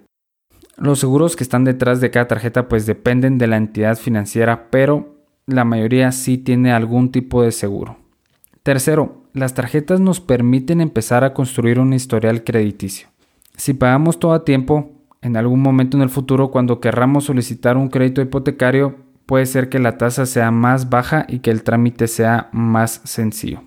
Los 0.77 1.00
seguros 1.00 1.36
que 1.36 1.43
están 1.43 1.65
detrás 1.65 2.01
de 2.01 2.12
cada 2.12 2.27
tarjeta 2.27 2.67
pues 2.67 2.86
dependen 2.86 3.38
de 3.38 3.48
la 3.48 3.58
entidad 3.58 3.98
financiera, 3.98 4.70
pero 4.72 5.17
la 5.46 5.65
mayoría 5.65 6.12
sí 6.12 6.38
tiene 6.38 6.72
algún 6.72 7.12
tipo 7.12 7.43
de 7.43 7.51
seguro. 7.51 7.98
Tercero, 8.63 9.21
las 9.34 9.54
tarjetas 9.54 10.00
nos 10.00 10.20
permiten 10.20 10.82
empezar 10.82 11.24
a 11.24 11.34
construir 11.34 11.80
un 11.80 11.94
historial 11.94 12.44
crediticio. 12.44 13.08
Si 13.56 13.74
pagamos 13.74 14.20
todo 14.20 14.34
a 14.34 14.44
tiempo, 14.44 14.92
en 15.22 15.38
algún 15.38 15.62
momento 15.62 15.98
en 15.98 16.04
el 16.04 16.10
futuro 16.10 16.52
cuando 16.52 16.80
querramos 16.80 17.26
solicitar 17.26 17.78
un 17.78 17.90
crédito 17.90 18.22
hipotecario, 18.22 18.96
puede 19.26 19.46
ser 19.46 19.70
que 19.70 19.80
la 19.80 19.98
tasa 19.98 20.26
sea 20.26 20.52
más 20.52 20.90
baja 20.90 21.26
y 21.30 21.40
que 21.40 21.52
el 21.52 21.64
trámite 21.64 22.08
sea 22.08 22.50
más 22.52 23.02
sencillo. 23.04 23.62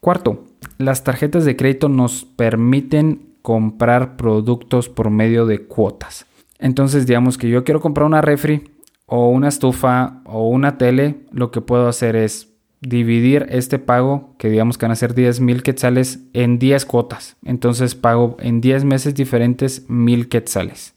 Cuarto, 0.00 0.44
las 0.78 1.04
tarjetas 1.04 1.44
de 1.44 1.56
crédito 1.56 1.88
nos 1.88 2.24
permiten 2.24 3.34
comprar 3.42 4.16
productos 4.16 4.88
por 4.88 5.10
medio 5.10 5.44
de 5.46 5.66
cuotas. 5.66 6.26
Entonces, 6.58 7.06
digamos 7.06 7.36
que 7.36 7.48
yo 7.48 7.64
quiero 7.64 7.80
comprar 7.80 8.06
una 8.06 8.20
refri 8.20 8.70
o 9.06 9.28
una 9.28 9.48
estufa 9.48 10.22
o 10.24 10.48
una 10.48 10.78
tele, 10.78 11.26
lo 11.32 11.50
que 11.50 11.60
puedo 11.60 11.88
hacer 11.88 12.16
es 12.16 12.49
dividir 12.80 13.46
este 13.50 13.78
pago, 13.78 14.34
que 14.38 14.48
digamos 14.48 14.78
que 14.78 14.86
van 14.86 14.92
a 14.92 14.96
ser 14.96 15.14
10 15.14 15.40
mil 15.40 15.62
quetzales, 15.62 16.20
en 16.32 16.58
10 16.58 16.86
cuotas. 16.86 17.36
Entonces 17.44 17.94
pago 17.94 18.36
en 18.40 18.60
10 18.60 18.84
meses 18.84 19.14
diferentes 19.14 19.88
mil 19.88 20.28
quetzales. 20.28 20.94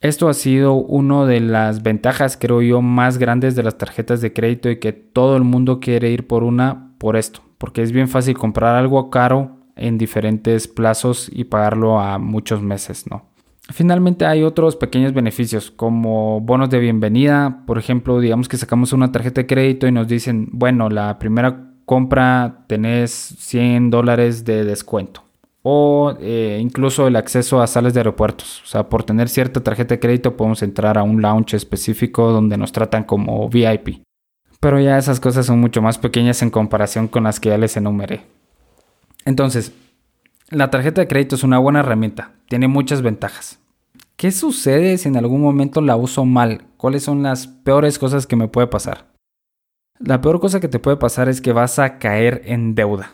Esto 0.00 0.28
ha 0.28 0.34
sido 0.34 0.74
una 0.74 1.26
de 1.26 1.40
las 1.40 1.82
ventajas, 1.82 2.36
creo 2.36 2.62
yo, 2.62 2.82
más 2.82 3.18
grandes 3.18 3.56
de 3.56 3.64
las 3.64 3.78
tarjetas 3.78 4.20
de 4.20 4.32
crédito 4.32 4.70
y 4.70 4.78
que 4.78 4.92
todo 4.92 5.36
el 5.36 5.42
mundo 5.42 5.80
quiere 5.80 6.10
ir 6.10 6.28
por 6.28 6.44
una 6.44 6.94
por 6.98 7.16
esto, 7.16 7.40
porque 7.58 7.82
es 7.82 7.90
bien 7.90 8.08
fácil 8.08 8.38
comprar 8.38 8.76
algo 8.76 9.10
caro 9.10 9.56
en 9.74 9.98
diferentes 9.98 10.68
plazos 10.68 11.28
y 11.32 11.44
pagarlo 11.44 11.98
a 11.98 12.18
muchos 12.18 12.62
meses, 12.62 13.06
¿no? 13.10 13.27
Finalmente 13.68 14.24
hay 14.24 14.42
otros 14.42 14.76
pequeños 14.76 15.12
beneficios 15.12 15.70
como 15.70 16.40
bonos 16.40 16.70
de 16.70 16.78
bienvenida, 16.78 17.64
por 17.66 17.78
ejemplo, 17.78 18.18
digamos 18.18 18.48
que 18.48 18.56
sacamos 18.56 18.92
una 18.92 19.12
tarjeta 19.12 19.42
de 19.42 19.46
crédito 19.46 19.86
y 19.86 19.92
nos 19.92 20.08
dicen, 20.08 20.48
bueno, 20.52 20.88
la 20.88 21.18
primera 21.18 21.72
compra 21.84 22.64
tenés 22.66 23.10
100 23.10 23.90
dólares 23.90 24.44
de 24.44 24.64
descuento 24.64 25.28
o 25.62 26.16
eh, 26.20 26.58
incluso 26.62 27.06
el 27.06 27.16
acceso 27.16 27.60
a 27.60 27.66
salas 27.66 27.92
de 27.92 28.00
aeropuertos. 28.00 28.62
O 28.62 28.66
sea, 28.66 28.88
por 28.88 29.04
tener 29.04 29.28
cierta 29.28 29.62
tarjeta 29.62 29.94
de 29.94 30.00
crédito 30.00 30.36
podemos 30.36 30.62
entrar 30.62 30.96
a 30.96 31.02
un 31.02 31.20
lounge 31.20 31.56
específico 31.56 32.32
donde 32.32 32.56
nos 32.56 32.72
tratan 32.72 33.04
como 33.04 33.48
VIP. 33.50 34.02
Pero 34.60 34.80
ya 34.80 34.96
esas 34.96 35.20
cosas 35.20 35.46
son 35.46 35.60
mucho 35.60 35.82
más 35.82 35.98
pequeñas 35.98 36.40
en 36.42 36.50
comparación 36.50 37.06
con 37.06 37.24
las 37.24 37.38
que 37.38 37.50
ya 37.50 37.58
les 37.58 37.76
enumeré. 37.76 38.22
Entonces, 39.24 39.72
la 40.50 40.70
tarjeta 40.70 41.00
de 41.00 41.08
crédito 41.08 41.34
es 41.34 41.44
una 41.44 41.58
buena 41.58 41.80
herramienta, 41.80 42.32
tiene 42.48 42.68
muchas 42.68 43.02
ventajas. 43.02 43.60
¿Qué 44.16 44.32
sucede 44.32 44.98
si 44.98 45.08
en 45.08 45.16
algún 45.16 45.40
momento 45.40 45.80
la 45.80 45.96
uso 45.96 46.24
mal? 46.24 46.64
¿Cuáles 46.76 47.04
son 47.04 47.22
las 47.22 47.46
peores 47.46 47.98
cosas 47.98 48.26
que 48.26 48.36
me 48.36 48.48
puede 48.48 48.66
pasar? 48.66 49.12
La 49.98 50.20
peor 50.20 50.40
cosa 50.40 50.58
que 50.60 50.68
te 50.68 50.78
puede 50.78 50.96
pasar 50.96 51.28
es 51.28 51.40
que 51.40 51.52
vas 51.52 51.78
a 51.78 51.98
caer 51.98 52.42
en 52.44 52.74
deuda. 52.74 53.12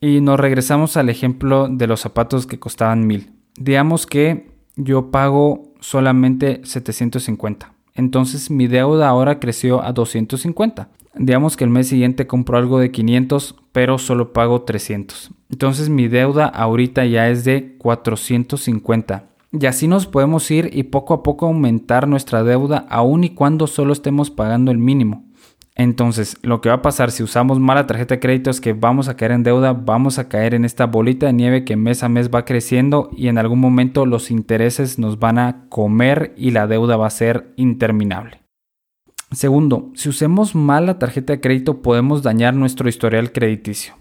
Y 0.00 0.20
nos 0.20 0.38
regresamos 0.38 0.96
al 0.96 1.08
ejemplo 1.08 1.68
de 1.68 1.86
los 1.86 2.00
zapatos 2.00 2.46
que 2.46 2.58
costaban 2.58 3.06
mil. 3.06 3.32
Digamos 3.56 4.06
que 4.06 4.50
yo 4.76 5.10
pago 5.10 5.74
solamente 5.80 6.60
750. 6.64 7.72
Entonces 7.94 8.50
mi 8.50 8.66
deuda 8.66 9.08
ahora 9.08 9.38
creció 9.40 9.82
a 9.82 9.92
250. 9.92 10.88
Digamos 11.14 11.56
que 11.56 11.64
el 11.64 11.70
mes 11.70 11.88
siguiente 11.88 12.26
compro 12.26 12.58
algo 12.58 12.78
de 12.78 12.90
500, 12.90 13.56
pero 13.72 13.98
solo 13.98 14.32
pago 14.32 14.62
300. 14.62 15.30
Entonces 15.50 15.88
mi 15.88 16.08
deuda 16.08 16.46
ahorita 16.46 17.04
ya 17.06 17.28
es 17.28 17.44
de 17.44 17.76
450. 17.78 19.24
Y 19.52 19.66
así 19.66 19.86
nos 19.86 20.06
podemos 20.06 20.50
ir 20.50 20.70
y 20.72 20.84
poco 20.84 21.12
a 21.12 21.22
poco 21.22 21.46
aumentar 21.46 22.08
nuestra 22.08 22.42
deuda 22.42 22.86
aun 22.88 23.24
y 23.24 23.30
cuando 23.30 23.66
solo 23.66 23.92
estemos 23.92 24.30
pagando 24.30 24.70
el 24.70 24.78
mínimo. 24.78 25.24
Entonces, 25.74 26.36
lo 26.42 26.60
que 26.60 26.68
va 26.68 26.76
a 26.76 26.82
pasar 26.82 27.10
si 27.10 27.22
usamos 27.22 27.58
mal 27.58 27.76
la 27.76 27.86
tarjeta 27.86 28.14
de 28.14 28.20
crédito 28.20 28.50
es 28.50 28.60
que 28.60 28.74
vamos 28.74 29.08
a 29.08 29.16
caer 29.16 29.32
en 29.32 29.42
deuda, 29.42 29.72
vamos 29.72 30.18
a 30.18 30.28
caer 30.28 30.54
en 30.54 30.66
esta 30.66 30.86
bolita 30.86 31.26
de 31.26 31.32
nieve 31.32 31.64
que 31.64 31.76
mes 31.76 32.02
a 32.02 32.10
mes 32.10 32.30
va 32.30 32.44
creciendo 32.44 33.08
y 33.16 33.28
en 33.28 33.38
algún 33.38 33.58
momento 33.58 34.04
los 34.04 34.30
intereses 34.30 34.98
nos 34.98 35.18
van 35.18 35.38
a 35.38 35.64
comer 35.70 36.34
y 36.36 36.50
la 36.50 36.66
deuda 36.66 36.96
va 36.98 37.06
a 37.06 37.10
ser 37.10 37.52
interminable. 37.56 38.41
Segundo, 39.32 39.90
si 39.94 40.10
usemos 40.10 40.54
mal 40.54 40.86
la 40.86 40.98
tarjeta 40.98 41.32
de 41.32 41.40
crédito 41.40 41.80
podemos 41.80 42.22
dañar 42.22 42.54
nuestro 42.54 42.88
historial 42.88 43.32
crediticio. 43.32 43.94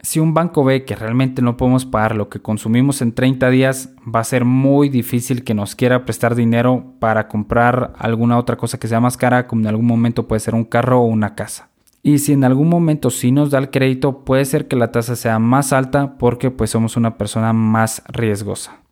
Si 0.00 0.20
un 0.20 0.34
banco 0.34 0.64
ve 0.64 0.84
que 0.84 0.96
realmente 0.96 1.42
no 1.42 1.56
podemos 1.56 1.86
pagar 1.86 2.14
lo 2.14 2.28
que 2.28 2.40
consumimos 2.40 3.00
en 3.00 3.12
30 3.12 3.48
días, 3.50 3.94
va 4.04 4.20
a 4.20 4.24
ser 4.24 4.44
muy 4.44 4.88
difícil 4.88 5.44
que 5.44 5.54
nos 5.54 5.74
quiera 5.74 6.04
prestar 6.04 6.34
dinero 6.34 6.94
para 6.98 7.28
comprar 7.28 7.94
alguna 7.98 8.38
otra 8.38 8.56
cosa 8.56 8.78
que 8.78 8.88
sea 8.88 9.00
más 9.00 9.16
cara, 9.16 9.46
como 9.46 9.62
en 9.62 9.68
algún 9.68 9.86
momento 9.86 10.28
puede 10.28 10.40
ser 10.40 10.54
un 10.54 10.64
carro 10.64 11.00
o 11.00 11.06
una 11.06 11.34
casa. 11.34 11.70
Y 12.02 12.18
si 12.18 12.34
en 12.34 12.44
algún 12.44 12.68
momento 12.68 13.08
sí 13.08 13.32
nos 13.32 13.50
da 13.50 13.58
el 13.58 13.70
crédito, 13.70 14.24
puede 14.24 14.44
ser 14.44 14.68
que 14.68 14.76
la 14.76 14.92
tasa 14.92 15.16
sea 15.16 15.38
más 15.38 15.72
alta 15.72 16.18
porque 16.18 16.50
pues 16.50 16.68
somos 16.68 16.98
una 16.98 17.16
persona 17.16 17.54
más 17.54 18.02
riesgosa. 18.08 18.83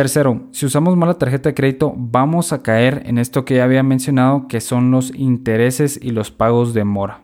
Tercero, 0.00 0.44
si 0.52 0.64
usamos 0.64 0.96
mal 0.96 1.10
la 1.10 1.18
tarjeta 1.18 1.50
de 1.50 1.54
crédito, 1.54 1.92
vamos 1.94 2.54
a 2.54 2.62
caer 2.62 3.02
en 3.04 3.18
esto 3.18 3.44
que 3.44 3.56
ya 3.56 3.64
había 3.64 3.82
mencionado, 3.82 4.48
que 4.48 4.62
son 4.62 4.90
los 4.90 5.14
intereses 5.14 6.00
y 6.02 6.12
los 6.12 6.30
pagos 6.30 6.72
de 6.72 6.84
mora. 6.84 7.20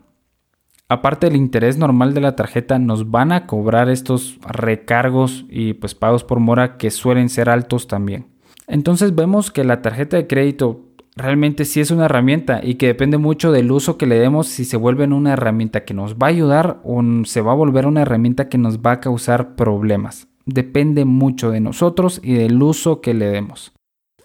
Aparte 0.86 1.26
del 1.26 1.36
interés 1.36 1.78
normal 1.78 2.12
de 2.12 2.20
la 2.20 2.36
tarjeta, 2.36 2.78
nos 2.78 3.10
van 3.10 3.32
a 3.32 3.46
cobrar 3.46 3.88
estos 3.88 4.38
recargos 4.46 5.46
y 5.48 5.72
pues 5.72 5.94
pagos 5.94 6.22
por 6.22 6.38
mora 6.38 6.76
que 6.76 6.90
suelen 6.90 7.30
ser 7.30 7.48
altos 7.48 7.88
también. 7.88 8.26
Entonces 8.66 9.14
vemos 9.14 9.50
que 9.50 9.64
la 9.64 9.80
tarjeta 9.80 10.18
de 10.18 10.26
crédito 10.26 10.82
realmente 11.16 11.64
sí 11.64 11.80
es 11.80 11.90
una 11.90 12.04
herramienta 12.04 12.60
y 12.62 12.74
que 12.74 12.88
depende 12.88 13.16
mucho 13.16 13.52
del 13.52 13.72
uso 13.72 13.96
que 13.96 14.04
le 14.04 14.18
demos 14.18 14.48
si 14.48 14.66
se 14.66 14.76
vuelve 14.76 15.06
una 15.06 15.32
herramienta 15.32 15.86
que 15.86 15.94
nos 15.94 16.16
va 16.16 16.26
a 16.26 16.30
ayudar 16.30 16.82
o 16.84 17.02
se 17.24 17.40
va 17.40 17.52
a 17.52 17.56
volver 17.56 17.86
una 17.86 18.02
herramienta 18.02 18.50
que 18.50 18.58
nos 18.58 18.80
va 18.80 18.92
a 18.92 19.00
causar 19.00 19.56
problemas. 19.56 20.28
Depende 20.46 21.04
mucho 21.04 21.50
de 21.50 21.60
nosotros 21.60 22.20
y 22.22 22.34
del 22.34 22.62
uso 22.62 23.00
que 23.00 23.14
le 23.14 23.26
demos. 23.26 23.72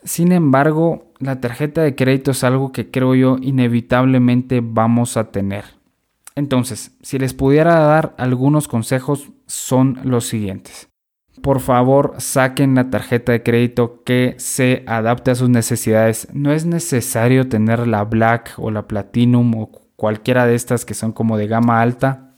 Sin 0.03 0.31
embargo, 0.31 1.11
la 1.19 1.41
tarjeta 1.41 1.81
de 1.81 1.95
crédito 1.95 2.31
es 2.31 2.43
algo 2.43 2.71
que 2.71 2.89
creo 2.89 3.13
yo 3.15 3.37
inevitablemente 3.41 4.61
vamos 4.63 5.17
a 5.17 5.31
tener. 5.31 5.65
Entonces, 6.35 6.97
si 7.01 7.19
les 7.19 7.33
pudiera 7.33 7.79
dar 7.79 8.15
algunos 8.17 8.67
consejos, 8.67 9.29
son 9.47 9.99
los 10.03 10.25
siguientes. 10.27 10.89
Por 11.41 11.59
favor, 11.59 12.15
saquen 12.17 12.75
la 12.75 12.89
tarjeta 12.89 13.31
de 13.31 13.43
crédito 13.43 14.03
que 14.03 14.35
se 14.37 14.83
adapte 14.87 15.31
a 15.31 15.35
sus 15.35 15.49
necesidades. 15.49 16.27
No 16.33 16.51
es 16.51 16.65
necesario 16.65 17.49
tener 17.49 17.87
la 17.87 18.03
Black 18.03 18.53
o 18.57 18.69
la 18.69 18.87
Platinum 18.87 19.55
o 19.55 19.71
cualquiera 19.95 20.45
de 20.45 20.55
estas 20.55 20.85
que 20.85 20.93
son 20.93 21.11
como 21.11 21.37
de 21.37 21.47
gama 21.47 21.81
alta, 21.81 22.35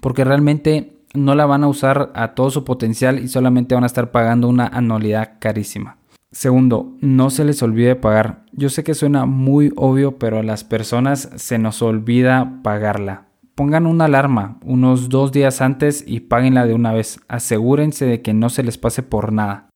porque 0.00 0.24
realmente 0.24 0.95
no 1.16 1.34
la 1.34 1.46
van 1.46 1.64
a 1.64 1.68
usar 1.68 2.12
a 2.14 2.34
todo 2.34 2.50
su 2.50 2.64
potencial 2.64 3.18
y 3.18 3.28
solamente 3.28 3.74
van 3.74 3.84
a 3.84 3.88
estar 3.88 4.10
pagando 4.10 4.48
una 4.48 4.66
anualidad 4.66 5.38
carísima. 5.38 5.98
Segundo, 6.32 6.96
no 7.00 7.30
se 7.30 7.44
les 7.44 7.62
olvide 7.62 7.96
pagar. 7.96 8.44
Yo 8.52 8.68
sé 8.68 8.84
que 8.84 8.94
suena 8.94 9.24
muy 9.26 9.72
obvio, 9.76 10.18
pero 10.18 10.38
a 10.38 10.42
las 10.42 10.64
personas 10.64 11.30
se 11.36 11.58
nos 11.58 11.80
olvida 11.82 12.60
pagarla. 12.62 13.28
Pongan 13.54 13.86
una 13.86 14.04
alarma 14.04 14.58
unos 14.62 15.08
dos 15.08 15.32
días 15.32 15.62
antes 15.62 16.04
y 16.06 16.20
páguenla 16.20 16.66
de 16.66 16.74
una 16.74 16.92
vez. 16.92 17.20
Asegúrense 17.26 18.04
de 18.04 18.20
que 18.20 18.34
no 18.34 18.50
se 18.50 18.62
les 18.62 18.76
pase 18.76 19.02
por 19.02 19.32
nada. 19.32 19.70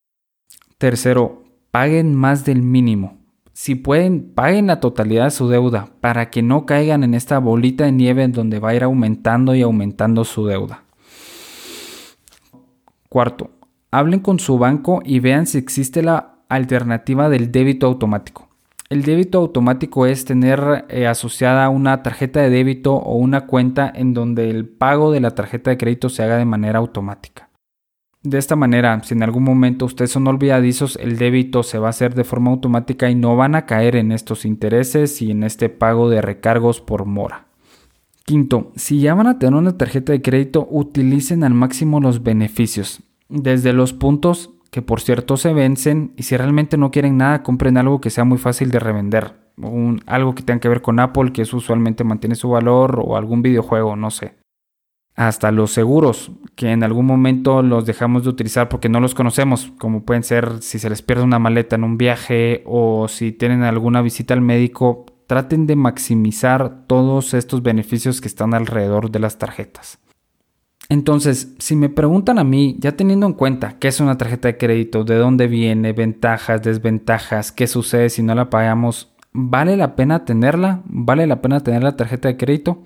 Tercero, 0.77 1.43
paguen 1.71 2.13
más 2.13 2.45
del 2.45 2.61
mínimo. 2.61 3.17
Si 3.53 3.75
pueden, 3.75 4.33
paguen 4.33 4.67
la 4.67 4.79
totalidad 4.79 5.25
de 5.25 5.31
su 5.31 5.49
deuda 5.49 5.89
para 5.99 6.29
que 6.29 6.41
no 6.41 6.65
caigan 6.65 7.03
en 7.03 7.13
esta 7.13 7.39
bolita 7.39 7.85
de 7.85 7.91
nieve 7.91 8.27
donde 8.27 8.59
va 8.59 8.69
a 8.69 8.75
ir 8.75 8.83
aumentando 8.83 9.55
y 9.55 9.61
aumentando 9.61 10.25
su 10.25 10.45
deuda. 10.45 10.83
Cuarto, 13.11 13.49
hablen 13.91 14.21
con 14.21 14.39
su 14.39 14.57
banco 14.57 15.01
y 15.03 15.19
vean 15.19 15.45
si 15.45 15.57
existe 15.57 16.01
la 16.01 16.35
alternativa 16.47 17.27
del 17.27 17.51
débito 17.51 17.85
automático. 17.85 18.47
El 18.89 19.03
débito 19.03 19.39
automático 19.39 20.05
es 20.05 20.23
tener 20.23 20.85
eh, 20.87 21.07
asociada 21.07 21.67
una 21.67 22.03
tarjeta 22.03 22.39
de 22.39 22.49
débito 22.49 22.95
o 22.95 23.17
una 23.17 23.47
cuenta 23.47 23.91
en 23.93 24.13
donde 24.13 24.49
el 24.49 24.65
pago 24.65 25.11
de 25.11 25.19
la 25.19 25.31
tarjeta 25.31 25.71
de 25.71 25.77
crédito 25.77 26.07
se 26.07 26.23
haga 26.23 26.37
de 26.37 26.45
manera 26.45 26.79
automática. 26.79 27.49
De 28.23 28.37
esta 28.37 28.55
manera, 28.55 29.03
si 29.03 29.13
en 29.13 29.23
algún 29.23 29.43
momento 29.43 29.83
ustedes 29.83 30.11
son 30.11 30.25
olvidadizos, 30.27 30.95
el 30.95 31.17
débito 31.17 31.63
se 31.63 31.79
va 31.79 31.87
a 31.87 31.89
hacer 31.89 32.15
de 32.15 32.23
forma 32.23 32.51
automática 32.51 33.09
y 33.09 33.15
no 33.15 33.35
van 33.35 33.55
a 33.55 33.65
caer 33.65 33.97
en 33.97 34.13
estos 34.13 34.45
intereses 34.45 35.21
y 35.21 35.31
en 35.31 35.43
este 35.43 35.67
pago 35.67 36.09
de 36.09 36.21
recargos 36.21 36.79
por 36.79 37.03
mora. 37.03 37.50
Quinto, 38.23 38.71
si 38.75 38.99
ya 38.99 39.13
van 39.13 39.27
a 39.27 39.39
tener 39.39 39.55
una 39.55 39.77
tarjeta 39.77 40.11
de 40.13 40.21
crédito, 40.21 40.67
utilicen 40.69 41.43
al 41.43 41.53
máximo 41.53 41.99
los 41.99 42.23
beneficios, 42.23 43.01
desde 43.29 43.73
los 43.73 43.93
puntos 43.93 44.51
que 44.71 44.81
por 44.81 45.01
cierto 45.01 45.37
se 45.37 45.53
vencen 45.53 46.13
y 46.15 46.23
si 46.23 46.37
realmente 46.37 46.77
no 46.77 46.91
quieren 46.91 47.17
nada, 47.17 47.43
compren 47.43 47.77
algo 47.77 47.99
que 47.99 48.09
sea 48.09 48.23
muy 48.23 48.37
fácil 48.37 48.71
de 48.71 48.79
revender. 48.79 49.39
algo 50.07 50.33
que 50.33 50.43
tenga 50.43 50.61
que 50.61 50.69
ver 50.69 50.81
con 50.81 50.99
Apple, 50.99 51.33
que 51.33 51.43
eso 51.43 51.57
usualmente 51.57 52.03
mantiene 52.03 52.35
su 52.35 52.49
valor, 52.49 53.03
o 53.05 53.15
algún 53.17 53.41
videojuego, 53.41 53.95
no 53.95 54.09
sé. 54.09 54.35
Hasta 55.15 55.51
los 55.51 55.71
seguros, 55.71 56.31
que 56.55 56.71
en 56.71 56.83
algún 56.83 57.05
momento 57.05 57.61
los 57.61 57.85
dejamos 57.85 58.23
de 58.23 58.29
utilizar 58.29 58.69
porque 58.69 58.89
no 58.89 59.01
los 59.01 59.13
conocemos, 59.13 59.71
como 59.77 60.03
pueden 60.03 60.23
ser 60.23 60.61
si 60.61 60.79
se 60.79 60.89
les 60.89 61.01
pierde 61.01 61.23
una 61.23 61.37
maleta 61.37 61.75
en 61.75 61.83
un 61.83 61.97
viaje 61.97 62.63
o 62.65 63.07
si 63.09 63.33
tienen 63.33 63.61
alguna 63.61 64.01
visita 64.01 64.33
al 64.33 64.41
médico, 64.41 65.05
traten 65.31 65.65
de 65.65 65.77
maximizar 65.77 66.85
todos 66.87 67.33
estos 67.33 67.63
beneficios 67.63 68.19
que 68.19 68.27
están 68.27 68.53
alrededor 68.53 69.11
de 69.11 69.19
las 69.19 69.37
tarjetas. 69.37 69.97
Entonces, 70.89 71.55
si 71.57 71.77
me 71.77 71.87
preguntan 71.87 72.37
a 72.37 72.43
mí, 72.43 72.75
ya 72.79 72.97
teniendo 72.97 73.27
en 73.27 73.31
cuenta 73.31 73.79
qué 73.79 73.87
es 73.87 74.01
una 74.01 74.17
tarjeta 74.17 74.49
de 74.49 74.57
crédito, 74.57 75.05
de 75.05 75.15
dónde 75.15 75.47
viene, 75.47 75.93
ventajas, 75.93 76.61
desventajas, 76.61 77.53
qué 77.53 77.67
sucede 77.67 78.09
si 78.09 78.23
no 78.23 78.35
la 78.35 78.49
pagamos, 78.49 79.13
¿vale 79.31 79.77
la 79.77 79.95
pena 79.95 80.25
tenerla? 80.25 80.81
¿Vale 80.83 81.25
la 81.27 81.41
pena 81.41 81.61
tener 81.61 81.81
la 81.81 81.95
tarjeta 81.95 82.27
de 82.27 82.35
crédito? 82.35 82.83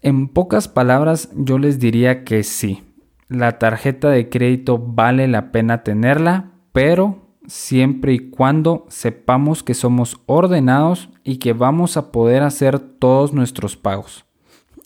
En 0.00 0.28
pocas 0.28 0.68
palabras, 0.68 1.28
yo 1.34 1.58
les 1.58 1.80
diría 1.80 2.22
que 2.22 2.44
sí. 2.44 2.84
La 3.26 3.58
tarjeta 3.58 4.10
de 4.10 4.28
crédito 4.28 4.78
vale 4.78 5.26
la 5.26 5.50
pena 5.50 5.82
tenerla, 5.82 6.52
pero 6.70 7.19
siempre 7.46 8.12
y 8.14 8.30
cuando 8.30 8.86
sepamos 8.88 9.62
que 9.62 9.74
somos 9.74 10.20
ordenados 10.26 11.10
y 11.24 11.36
que 11.36 11.52
vamos 11.52 11.96
a 11.96 12.12
poder 12.12 12.42
hacer 12.42 12.78
todos 12.78 13.32
nuestros 13.32 13.76
pagos 13.76 14.24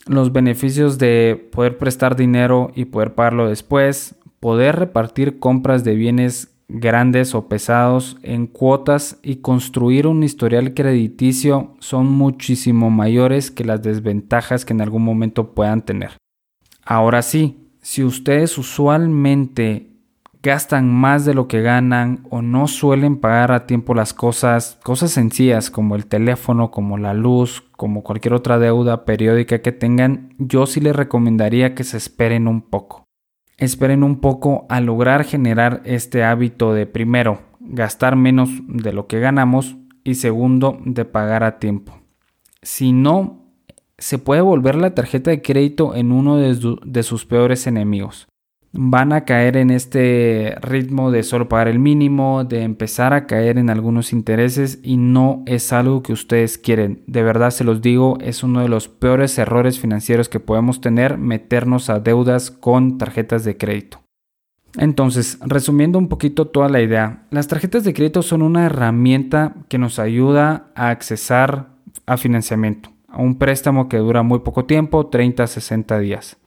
los 0.07 0.31
beneficios 0.31 0.97
de 0.97 1.49
poder 1.51 1.77
prestar 1.77 2.15
dinero 2.15 2.71
y 2.75 2.85
poder 2.85 3.15
pagarlo 3.15 3.49
después, 3.49 4.15
poder 4.39 4.75
repartir 4.75 5.39
compras 5.39 5.83
de 5.83 5.95
bienes 5.95 6.51
grandes 6.67 7.35
o 7.35 7.47
pesados 7.47 8.17
en 8.23 8.47
cuotas 8.47 9.19
y 9.21 9.37
construir 9.37 10.07
un 10.07 10.23
historial 10.23 10.73
crediticio 10.73 11.75
son 11.79 12.07
muchísimo 12.07 12.89
mayores 12.89 13.51
que 13.51 13.65
las 13.65 13.81
desventajas 13.81 14.65
que 14.65 14.73
en 14.73 14.81
algún 14.81 15.03
momento 15.03 15.53
puedan 15.53 15.83
tener. 15.83 16.11
Ahora 16.83 17.21
sí, 17.21 17.69
si 17.81 18.03
ustedes 18.03 18.57
usualmente 18.57 19.94
gastan 20.45 20.93
más 20.93 21.25
de 21.25 21.33
lo 21.33 21.47
que 21.47 21.61
ganan 21.61 22.27
o 22.29 22.43
no 22.43 22.67
suelen 22.67 23.17
pagar 23.17 23.51
a 23.51 23.65
tiempo 23.65 23.95
las 23.95 24.13
cosas, 24.13 24.77
cosas 24.83 25.09
sencillas 25.09 25.71
como 25.71 25.95
el 25.95 26.05
teléfono, 26.05 26.69
como 26.69 26.99
la 26.99 27.15
luz, 27.15 27.63
como 27.71 28.03
cualquier 28.03 28.35
otra 28.35 28.59
deuda 28.59 29.05
periódica 29.05 29.63
que 29.63 29.71
tengan, 29.71 30.35
yo 30.37 30.67
sí 30.67 30.79
les 30.81 30.95
recomendaría 30.95 31.73
que 31.73 31.83
se 31.83 31.97
esperen 31.97 32.47
un 32.47 32.61
poco. 32.61 33.05
Esperen 33.57 34.03
un 34.03 34.19
poco 34.21 34.67
a 34.69 34.81
lograr 34.81 35.23
generar 35.23 35.81
este 35.83 36.23
hábito 36.23 36.75
de 36.75 36.85
primero, 36.85 37.39
gastar 37.59 38.15
menos 38.15 38.49
de 38.67 38.93
lo 38.93 39.07
que 39.07 39.19
ganamos 39.19 39.77
y 40.03 40.15
segundo, 40.15 40.77
de 40.85 41.05
pagar 41.05 41.43
a 41.43 41.57
tiempo. 41.57 41.99
Si 42.61 42.93
no, 42.93 43.41
se 43.97 44.19
puede 44.19 44.41
volver 44.41 44.75
la 44.75 44.93
tarjeta 44.93 45.31
de 45.31 45.41
crédito 45.41 45.95
en 45.95 46.11
uno 46.11 46.37
de, 46.37 46.77
de 46.85 47.01
sus 47.03 47.25
peores 47.25 47.65
enemigos 47.65 48.27
van 48.77 49.13
a 49.13 49.25
caer 49.25 49.57
en 49.57 49.71
este 49.71 50.55
ritmo 50.61 51.11
de 51.11 51.23
solo 51.23 51.49
pagar 51.49 51.67
el 51.67 51.79
mínimo, 51.79 52.43
de 52.43 52.63
empezar 52.63 53.13
a 53.13 53.25
caer 53.25 53.57
en 53.57 53.69
algunos 53.69 54.13
intereses 54.13 54.79
y 54.83 54.97
no 54.97 55.43
es 55.45 55.73
algo 55.73 56.03
que 56.03 56.13
ustedes 56.13 56.57
quieren. 56.57 57.03
De 57.07 57.23
verdad 57.23 57.51
se 57.51 57.63
los 57.63 57.81
digo, 57.81 58.17
es 58.21 58.43
uno 58.43 58.61
de 58.61 58.69
los 58.69 58.87
peores 58.87 59.37
errores 59.37 59.79
financieros 59.79 60.29
que 60.29 60.39
podemos 60.39 60.81
tener 60.81 61.17
meternos 61.17 61.89
a 61.89 61.99
deudas 61.99 62.51
con 62.51 62.97
tarjetas 62.97 63.43
de 63.43 63.57
crédito. 63.57 64.01
Entonces, 64.77 65.39
resumiendo 65.41 65.97
un 65.97 66.09
poquito 66.09 66.47
toda 66.47 66.67
la 66.67 66.81
idea, 66.81 67.23
las 67.29 67.47
tarjetas 67.47 67.85
de 67.85 67.93
crédito 67.93 68.21
son 68.21 68.41
una 68.41 68.65
herramienta 68.65 69.55
que 69.69 69.77
nos 69.77 69.99
ayuda 69.99 70.71
a 70.75 70.89
accesar 70.89 71.69
a 72.05 72.17
financiamiento, 72.17 72.89
a 73.07 73.21
un 73.21 73.37
préstamo 73.37 73.87
que 73.87 73.97
dura 73.97 74.21
muy 74.21 74.39
poco 74.39 74.65
tiempo, 74.65 75.07
30 75.07 75.43
a 75.43 75.47
60 75.47 75.99
días. 75.99 76.37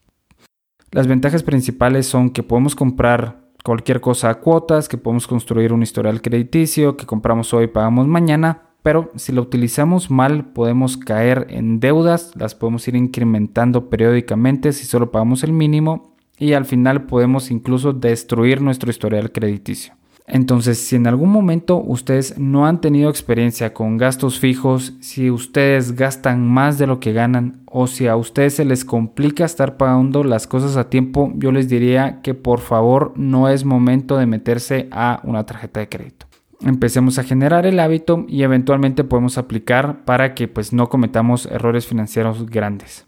Las 0.90 1.06
ventajas 1.06 1.42
principales 1.42 2.06
son 2.06 2.30
que 2.30 2.42
podemos 2.42 2.74
comprar 2.74 3.42
cualquier 3.62 4.00
cosa 4.00 4.30
a 4.30 4.40
cuotas, 4.40 4.88
que 4.88 4.96
podemos 4.96 5.26
construir 5.26 5.74
un 5.74 5.82
historial 5.82 6.22
crediticio, 6.22 6.96
que 6.96 7.04
compramos 7.04 7.52
hoy 7.52 7.64
y 7.64 7.68
pagamos 7.68 8.06
mañana, 8.06 8.62
pero 8.82 9.10
si 9.16 9.32
lo 9.32 9.42
utilizamos 9.42 10.10
mal 10.10 10.46
podemos 10.46 10.96
caer 10.96 11.46
en 11.50 11.78
deudas, 11.78 12.32
las 12.36 12.54
podemos 12.54 12.88
ir 12.88 12.96
incrementando 12.96 13.90
periódicamente 13.90 14.72
si 14.72 14.86
solo 14.86 15.10
pagamos 15.10 15.44
el 15.44 15.52
mínimo 15.52 16.14
y 16.38 16.54
al 16.54 16.64
final 16.64 17.04
podemos 17.04 17.50
incluso 17.50 17.92
destruir 17.92 18.62
nuestro 18.62 18.90
historial 18.90 19.30
crediticio. 19.30 19.97
Entonces, 20.28 20.78
si 20.78 20.96
en 20.96 21.06
algún 21.06 21.30
momento 21.30 21.82
ustedes 21.82 22.38
no 22.38 22.66
han 22.66 22.82
tenido 22.82 23.08
experiencia 23.08 23.72
con 23.72 23.96
gastos 23.96 24.38
fijos, 24.38 24.92
si 25.00 25.30
ustedes 25.30 25.92
gastan 25.92 26.46
más 26.46 26.78
de 26.78 26.86
lo 26.86 27.00
que 27.00 27.14
ganan 27.14 27.62
o 27.64 27.86
si 27.86 28.06
a 28.08 28.16
ustedes 28.16 28.54
se 28.54 28.66
les 28.66 28.84
complica 28.84 29.46
estar 29.46 29.78
pagando 29.78 30.24
las 30.24 30.46
cosas 30.46 30.76
a 30.76 30.90
tiempo, 30.90 31.32
yo 31.36 31.50
les 31.50 31.70
diría 31.70 32.20
que 32.22 32.34
por 32.34 32.60
favor 32.60 33.14
no 33.16 33.48
es 33.48 33.64
momento 33.64 34.18
de 34.18 34.26
meterse 34.26 34.88
a 34.92 35.20
una 35.24 35.46
tarjeta 35.46 35.80
de 35.80 35.88
crédito. 35.88 36.26
Empecemos 36.60 37.18
a 37.18 37.24
generar 37.24 37.64
el 37.64 37.80
hábito 37.80 38.26
y 38.28 38.42
eventualmente 38.42 39.04
podemos 39.04 39.38
aplicar 39.38 40.04
para 40.04 40.34
que 40.34 40.46
pues 40.46 40.74
no 40.74 40.90
cometamos 40.90 41.46
errores 41.46 41.86
financieros 41.86 42.44
grandes. 42.46 43.07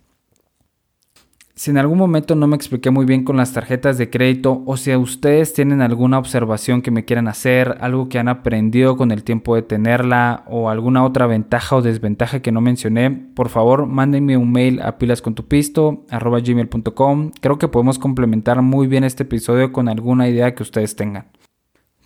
Si 1.60 1.70
en 1.70 1.76
algún 1.76 1.98
momento 1.98 2.34
no 2.36 2.46
me 2.46 2.56
expliqué 2.56 2.90
muy 2.90 3.04
bien 3.04 3.22
con 3.22 3.36
las 3.36 3.52
tarjetas 3.52 3.98
de 3.98 4.08
crédito 4.08 4.62
o 4.64 4.78
si 4.78 4.96
ustedes 4.96 5.52
tienen 5.52 5.82
alguna 5.82 6.18
observación 6.18 6.80
que 6.80 6.90
me 6.90 7.04
quieran 7.04 7.28
hacer, 7.28 7.76
algo 7.82 8.08
que 8.08 8.18
han 8.18 8.28
aprendido 8.28 8.96
con 8.96 9.10
el 9.10 9.24
tiempo 9.24 9.54
de 9.54 9.60
tenerla 9.60 10.44
o 10.46 10.70
alguna 10.70 11.04
otra 11.04 11.26
ventaja 11.26 11.76
o 11.76 11.82
desventaja 11.82 12.40
que 12.40 12.50
no 12.50 12.62
mencioné, 12.62 13.10
por 13.10 13.50
favor 13.50 13.84
mándenme 13.84 14.38
un 14.38 14.50
mail 14.50 14.80
a 14.80 14.96
pilascontupisto.com. 14.96 17.32
Creo 17.42 17.58
que 17.58 17.68
podemos 17.68 17.98
complementar 17.98 18.62
muy 18.62 18.86
bien 18.86 19.04
este 19.04 19.24
episodio 19.24 19.70
con 19.70 19.90
alguna 19.90 20.30
idea 20.30 20.54
que 20.54 20.62
ustedes 20.62 20.96
tengan. 20.96 21.26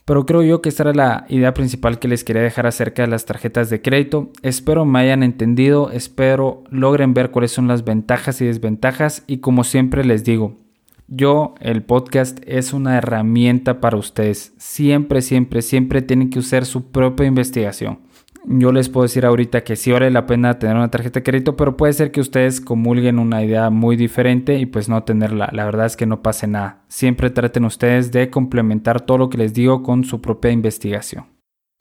Pero 0.04 0.26
creo 0.26 0.42
yo 0.42 0.60
que 0.60 0.68
esta 0.68 0.82
era 0.82 0.92
la 0.92 1.26
idea 1.28 1.54
principal 1.54 1.98
que 1.98 2.08
les 2.08 2.24
quería 2.24 2.42
dejar 2.42 2.66
acerca 2.66 3.02
de 3.02 3.08
las 3.08 3.24
tarjetas 3.24 3.70
de 3.70 3.80
crédito. 3.80 4.30
Espero 4.42 4.84
me 4.84 4.98
hayan 4.98 5.22
entendido, 5.22 5.90
espero 5.90 6.62
logren 6.70 7.14
ver 7.14 7.30
cuáles 7.30 7.52
son 7.52 7.68
las 7.68 7.84
ventajas 7.84 8.40
y 8.40 8.46
desventajas 8.46 9.24
y 9.26 9.38
como 9.38 9.64
siempre 9.64 10.04
les 10.04 10.22
digo, 10.24 10.56
yo, 11.06 11.54
el 11.60 11.82
podcast 11.82 12.38
es 12.46 12.72
una 12.72 12.96
herramienta 12.96 13.80
para 13.80 13.98
ustedes. 13.98 14.54
Siempre, 14.56 15.22
siempre, 15.22 15.62
siempre 15.62 16.02
tienen 16.02 16.30
que 16.30 16.38
usar 16.38 16.64
su 16.64 16.90
propia 16.90 17.26
investigación 17.26 18.03
yo 18.46 18.72
les 18.72 18.88
puedo 18.88 19.04
decir 19.04 19.24
ahorita 19.24 19.64
que 19.64 19.76
sí 19.76 19.90
vale 19.90 20.10
la 20.10 20.26
pena 20.26 20.58
tener 20.58 20.76
una 20.76 20.90
tarjeta 20.90 21.20
de 21.20 21.24
crédito, 21.24 21.56
pero 21.56 21.76
puede 21.76 21.92
ser 21.92 22.10
que 22.10 22.20
ustedes 22.20 22.60
comulguen 22.60 23.18
una 23.18 23.42
idea 23.42 23.70
muy 23.70 23.96
diferente 23.96 24.58
y 24.58 24.66
pues 24.66 24.88
no 24.88 25.02
tenerla. 25.04 25.48
La 25.52 25.64
verdad 25.64 25.86
es 25.86 25.96
que 25.96 26.06
no 26.06 26.22
pase 26.22 26.46
nada. 26.46 26.84
Siempre 26.88 27.30
traten 27.30 27.64
ustedes 27.64 28.12
de 28.12 28.30
complementar 28.30 29.00
todo 29.00 29.18
lo 29.18 29.30
que 29.30 29.38
les 29.38 29.54
digo 29.54 29.82
con 29.82 30.04
su 30.04 30.20
propia 30.20 30.50
investigación. 30.50 31.26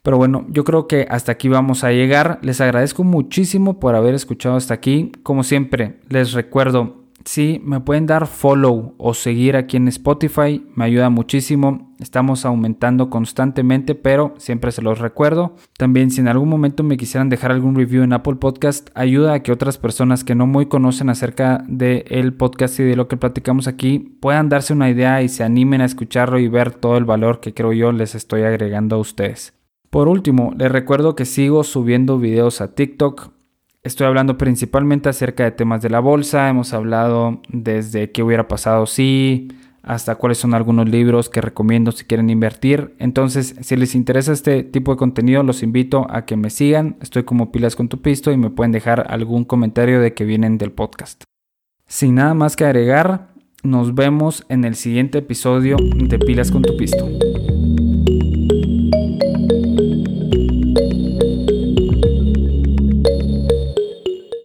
Pero 0.04 0.18
bueno, 0.18 0.46
yo 0.50 0.64
creo 0.64 0.88
que 0.88 1.08
hasta 1.10 1.32
aquí 1.32 1.48
vamos 1.48 1.84
a 1.84 1.92
llegar. 1.92 2.40
Les 2.42 2.60
agradezco 2.60 3.04
muchísimo 3.04 3.80
por 3.80 3.96
haber 3.96 4.16
escuchado 4.16 4.56
hasta 4.56 4.74
aquí. 4.74 5.14
Como 5.24 5.44
siempre, 5.44 6.00
les 6.10 6.34
recuerdo, 6.34 7.03
si 7.26 7.62
me 7.64 7.80
pueden 7.80 8.06
dar 8.06 8.28
follow 8.28 8.96
o 8.98 9.14
seguir 9.14 9.56
aquí 9.56 9.78
en 9.78 9.88
Spotify, 9.88 10.66
me 10.76 10.86
ayuda 10.86 11.10
muchísimo. 11.10 11.96
Estamos 12.00 12.46
aumentando 12.46 13.10
constantemente, 13.10 13.96
pero 13.96 14.34
siempre 14.38 14.72
se 14.72 14.82
los 14.82 15.00
recuerdo. 15.00 15.56
También 15.78 16.12
si 16.12 16.22
en 16.22 16.28
algún 16.28 16.50
momento 16.50 16.84
me 16.84 16.98
quisieran 16.98 17.30
dejar 17.30 17.52
algún 17.52 17.76
review 17.76 18.04
en 18.04 18.14
Apple 18.14 18.36
Podcast, 18.36 18.90
ayuda 18.94 19.34
a 19.34 19.40
que 19.42 19.52
otras 19.52 19.78
personas 19.78 20.24
que 20.24 20.36
no 20.36 20.48
muy 20.48 20.66
conocen 20.66 21.10
acerca 21.10 21.64
del 21.68 22.34
podcast 22.34 22.80
y 22.80 22.84
de 22.84 22.96
lo 22.96 23.08
que 23.08 23.18
platicamos 23.18 23.68
aquí 23.68 24.00
puedan 24.20 24.50
darse 24.50 24.74
una 24.74 24.90
idea 24.90 25.22
y 25.22 25.30
se 25.30 25.44
animen 25.44 25.82
a 25.82 25.86
escucharlo 25.86 26.40
y 26.40 26.48
ver 26.50 26.72
todo 26.72 26.98
el 26.98 27.06
valor 27.06 27.40
que 27.40 27.54
creo 27.54 27.74
yo 27.74 27.92
les 27.92 28.16
estoy 28.16 28.42
agregando 28.42 28.98
a 28.98 29.00
ustedes. 29.00 29.54
Por 29.90 30.08
último, 30.08 30.54
les 30.58 30.72
recuerdo 30.72 31.16
que 31.16 31.26
sigo 31.26 31.64
subiendo 31.64 32.18
videos 32.18 32.62
a 32.62 32.74
TikTok. 32.74 33.33
Estoy 33.84 34.08
hablando 34.08 34.38
principalmente 34.38 35.10
acerca 35.10 35.44
de 35.44 35.52
temas 35.52 35.82
de 35.82 35.90
la 35.90 36.00
bolsa. 36.00 36.48
Hemos 36.48 36.72
hablado 36.72 37.42
desde 37.50 38.12
qué 38.12 38.24
hubiera 38.24 38.48
pasado 38.48 38.86
si, 38.86 39.50
hasta 39.82 40.16
cuáles 40.16 40.38
son 40.38 40.54
algunos 40.54 40.88
libros 40.88 41.30
que 41.30 41.42
recomiendo 41.42 41.92
si 41.92 42.06
quieren 42.06 42.30
invertir. 42.30 42.96
Entonces, 42.98 43.56
si 43.60 43.76
les 43.76 43.94
interesa 43.94 44.32
este 44.32 44.64
tipo 44.64 44.92
de 44.92 44.98
contenido, 44.98 45.44
los 45.44 45.64
invito 45.64 46.08
a 46.10 46.24
que 46.24 46.38
me 46.38 46.50
sigan. 46.50 46.96
Estoy 47.02 47.24
como 47.24 47.52
pilas 47.52 47.76
con 47.76 47.90
tu 47.90 48.02
pisto 48.02 48.32
y 48.32 48.38
me 48.38 48.50
pueden 48.50 48.72
dejar 48.72 49.06
algún 49.10 49.44
comentario 49.44 50.00
de 50.00 50.14
que 50.14 50.24
vienen 50.24 50.58
del 50.58 50.72
podcast. 50.72 51.26
Sin 51.86 52.16
nada 52.16 52.34
más 52.34 52.56
que 52.56 52.64
agregar, 52.64 53.34
nos 53.64 53.96
vemos 53.96 54.46
en 54.48 54.64
el 54.64 54.76
siguiente 54.76 55.18
episodio 55.18 55.76
de 55.78 56.20
Pilas 56.20 56.52
con 56.52 56.62
tu 56.62 56.78
pisto. 56.78 57.06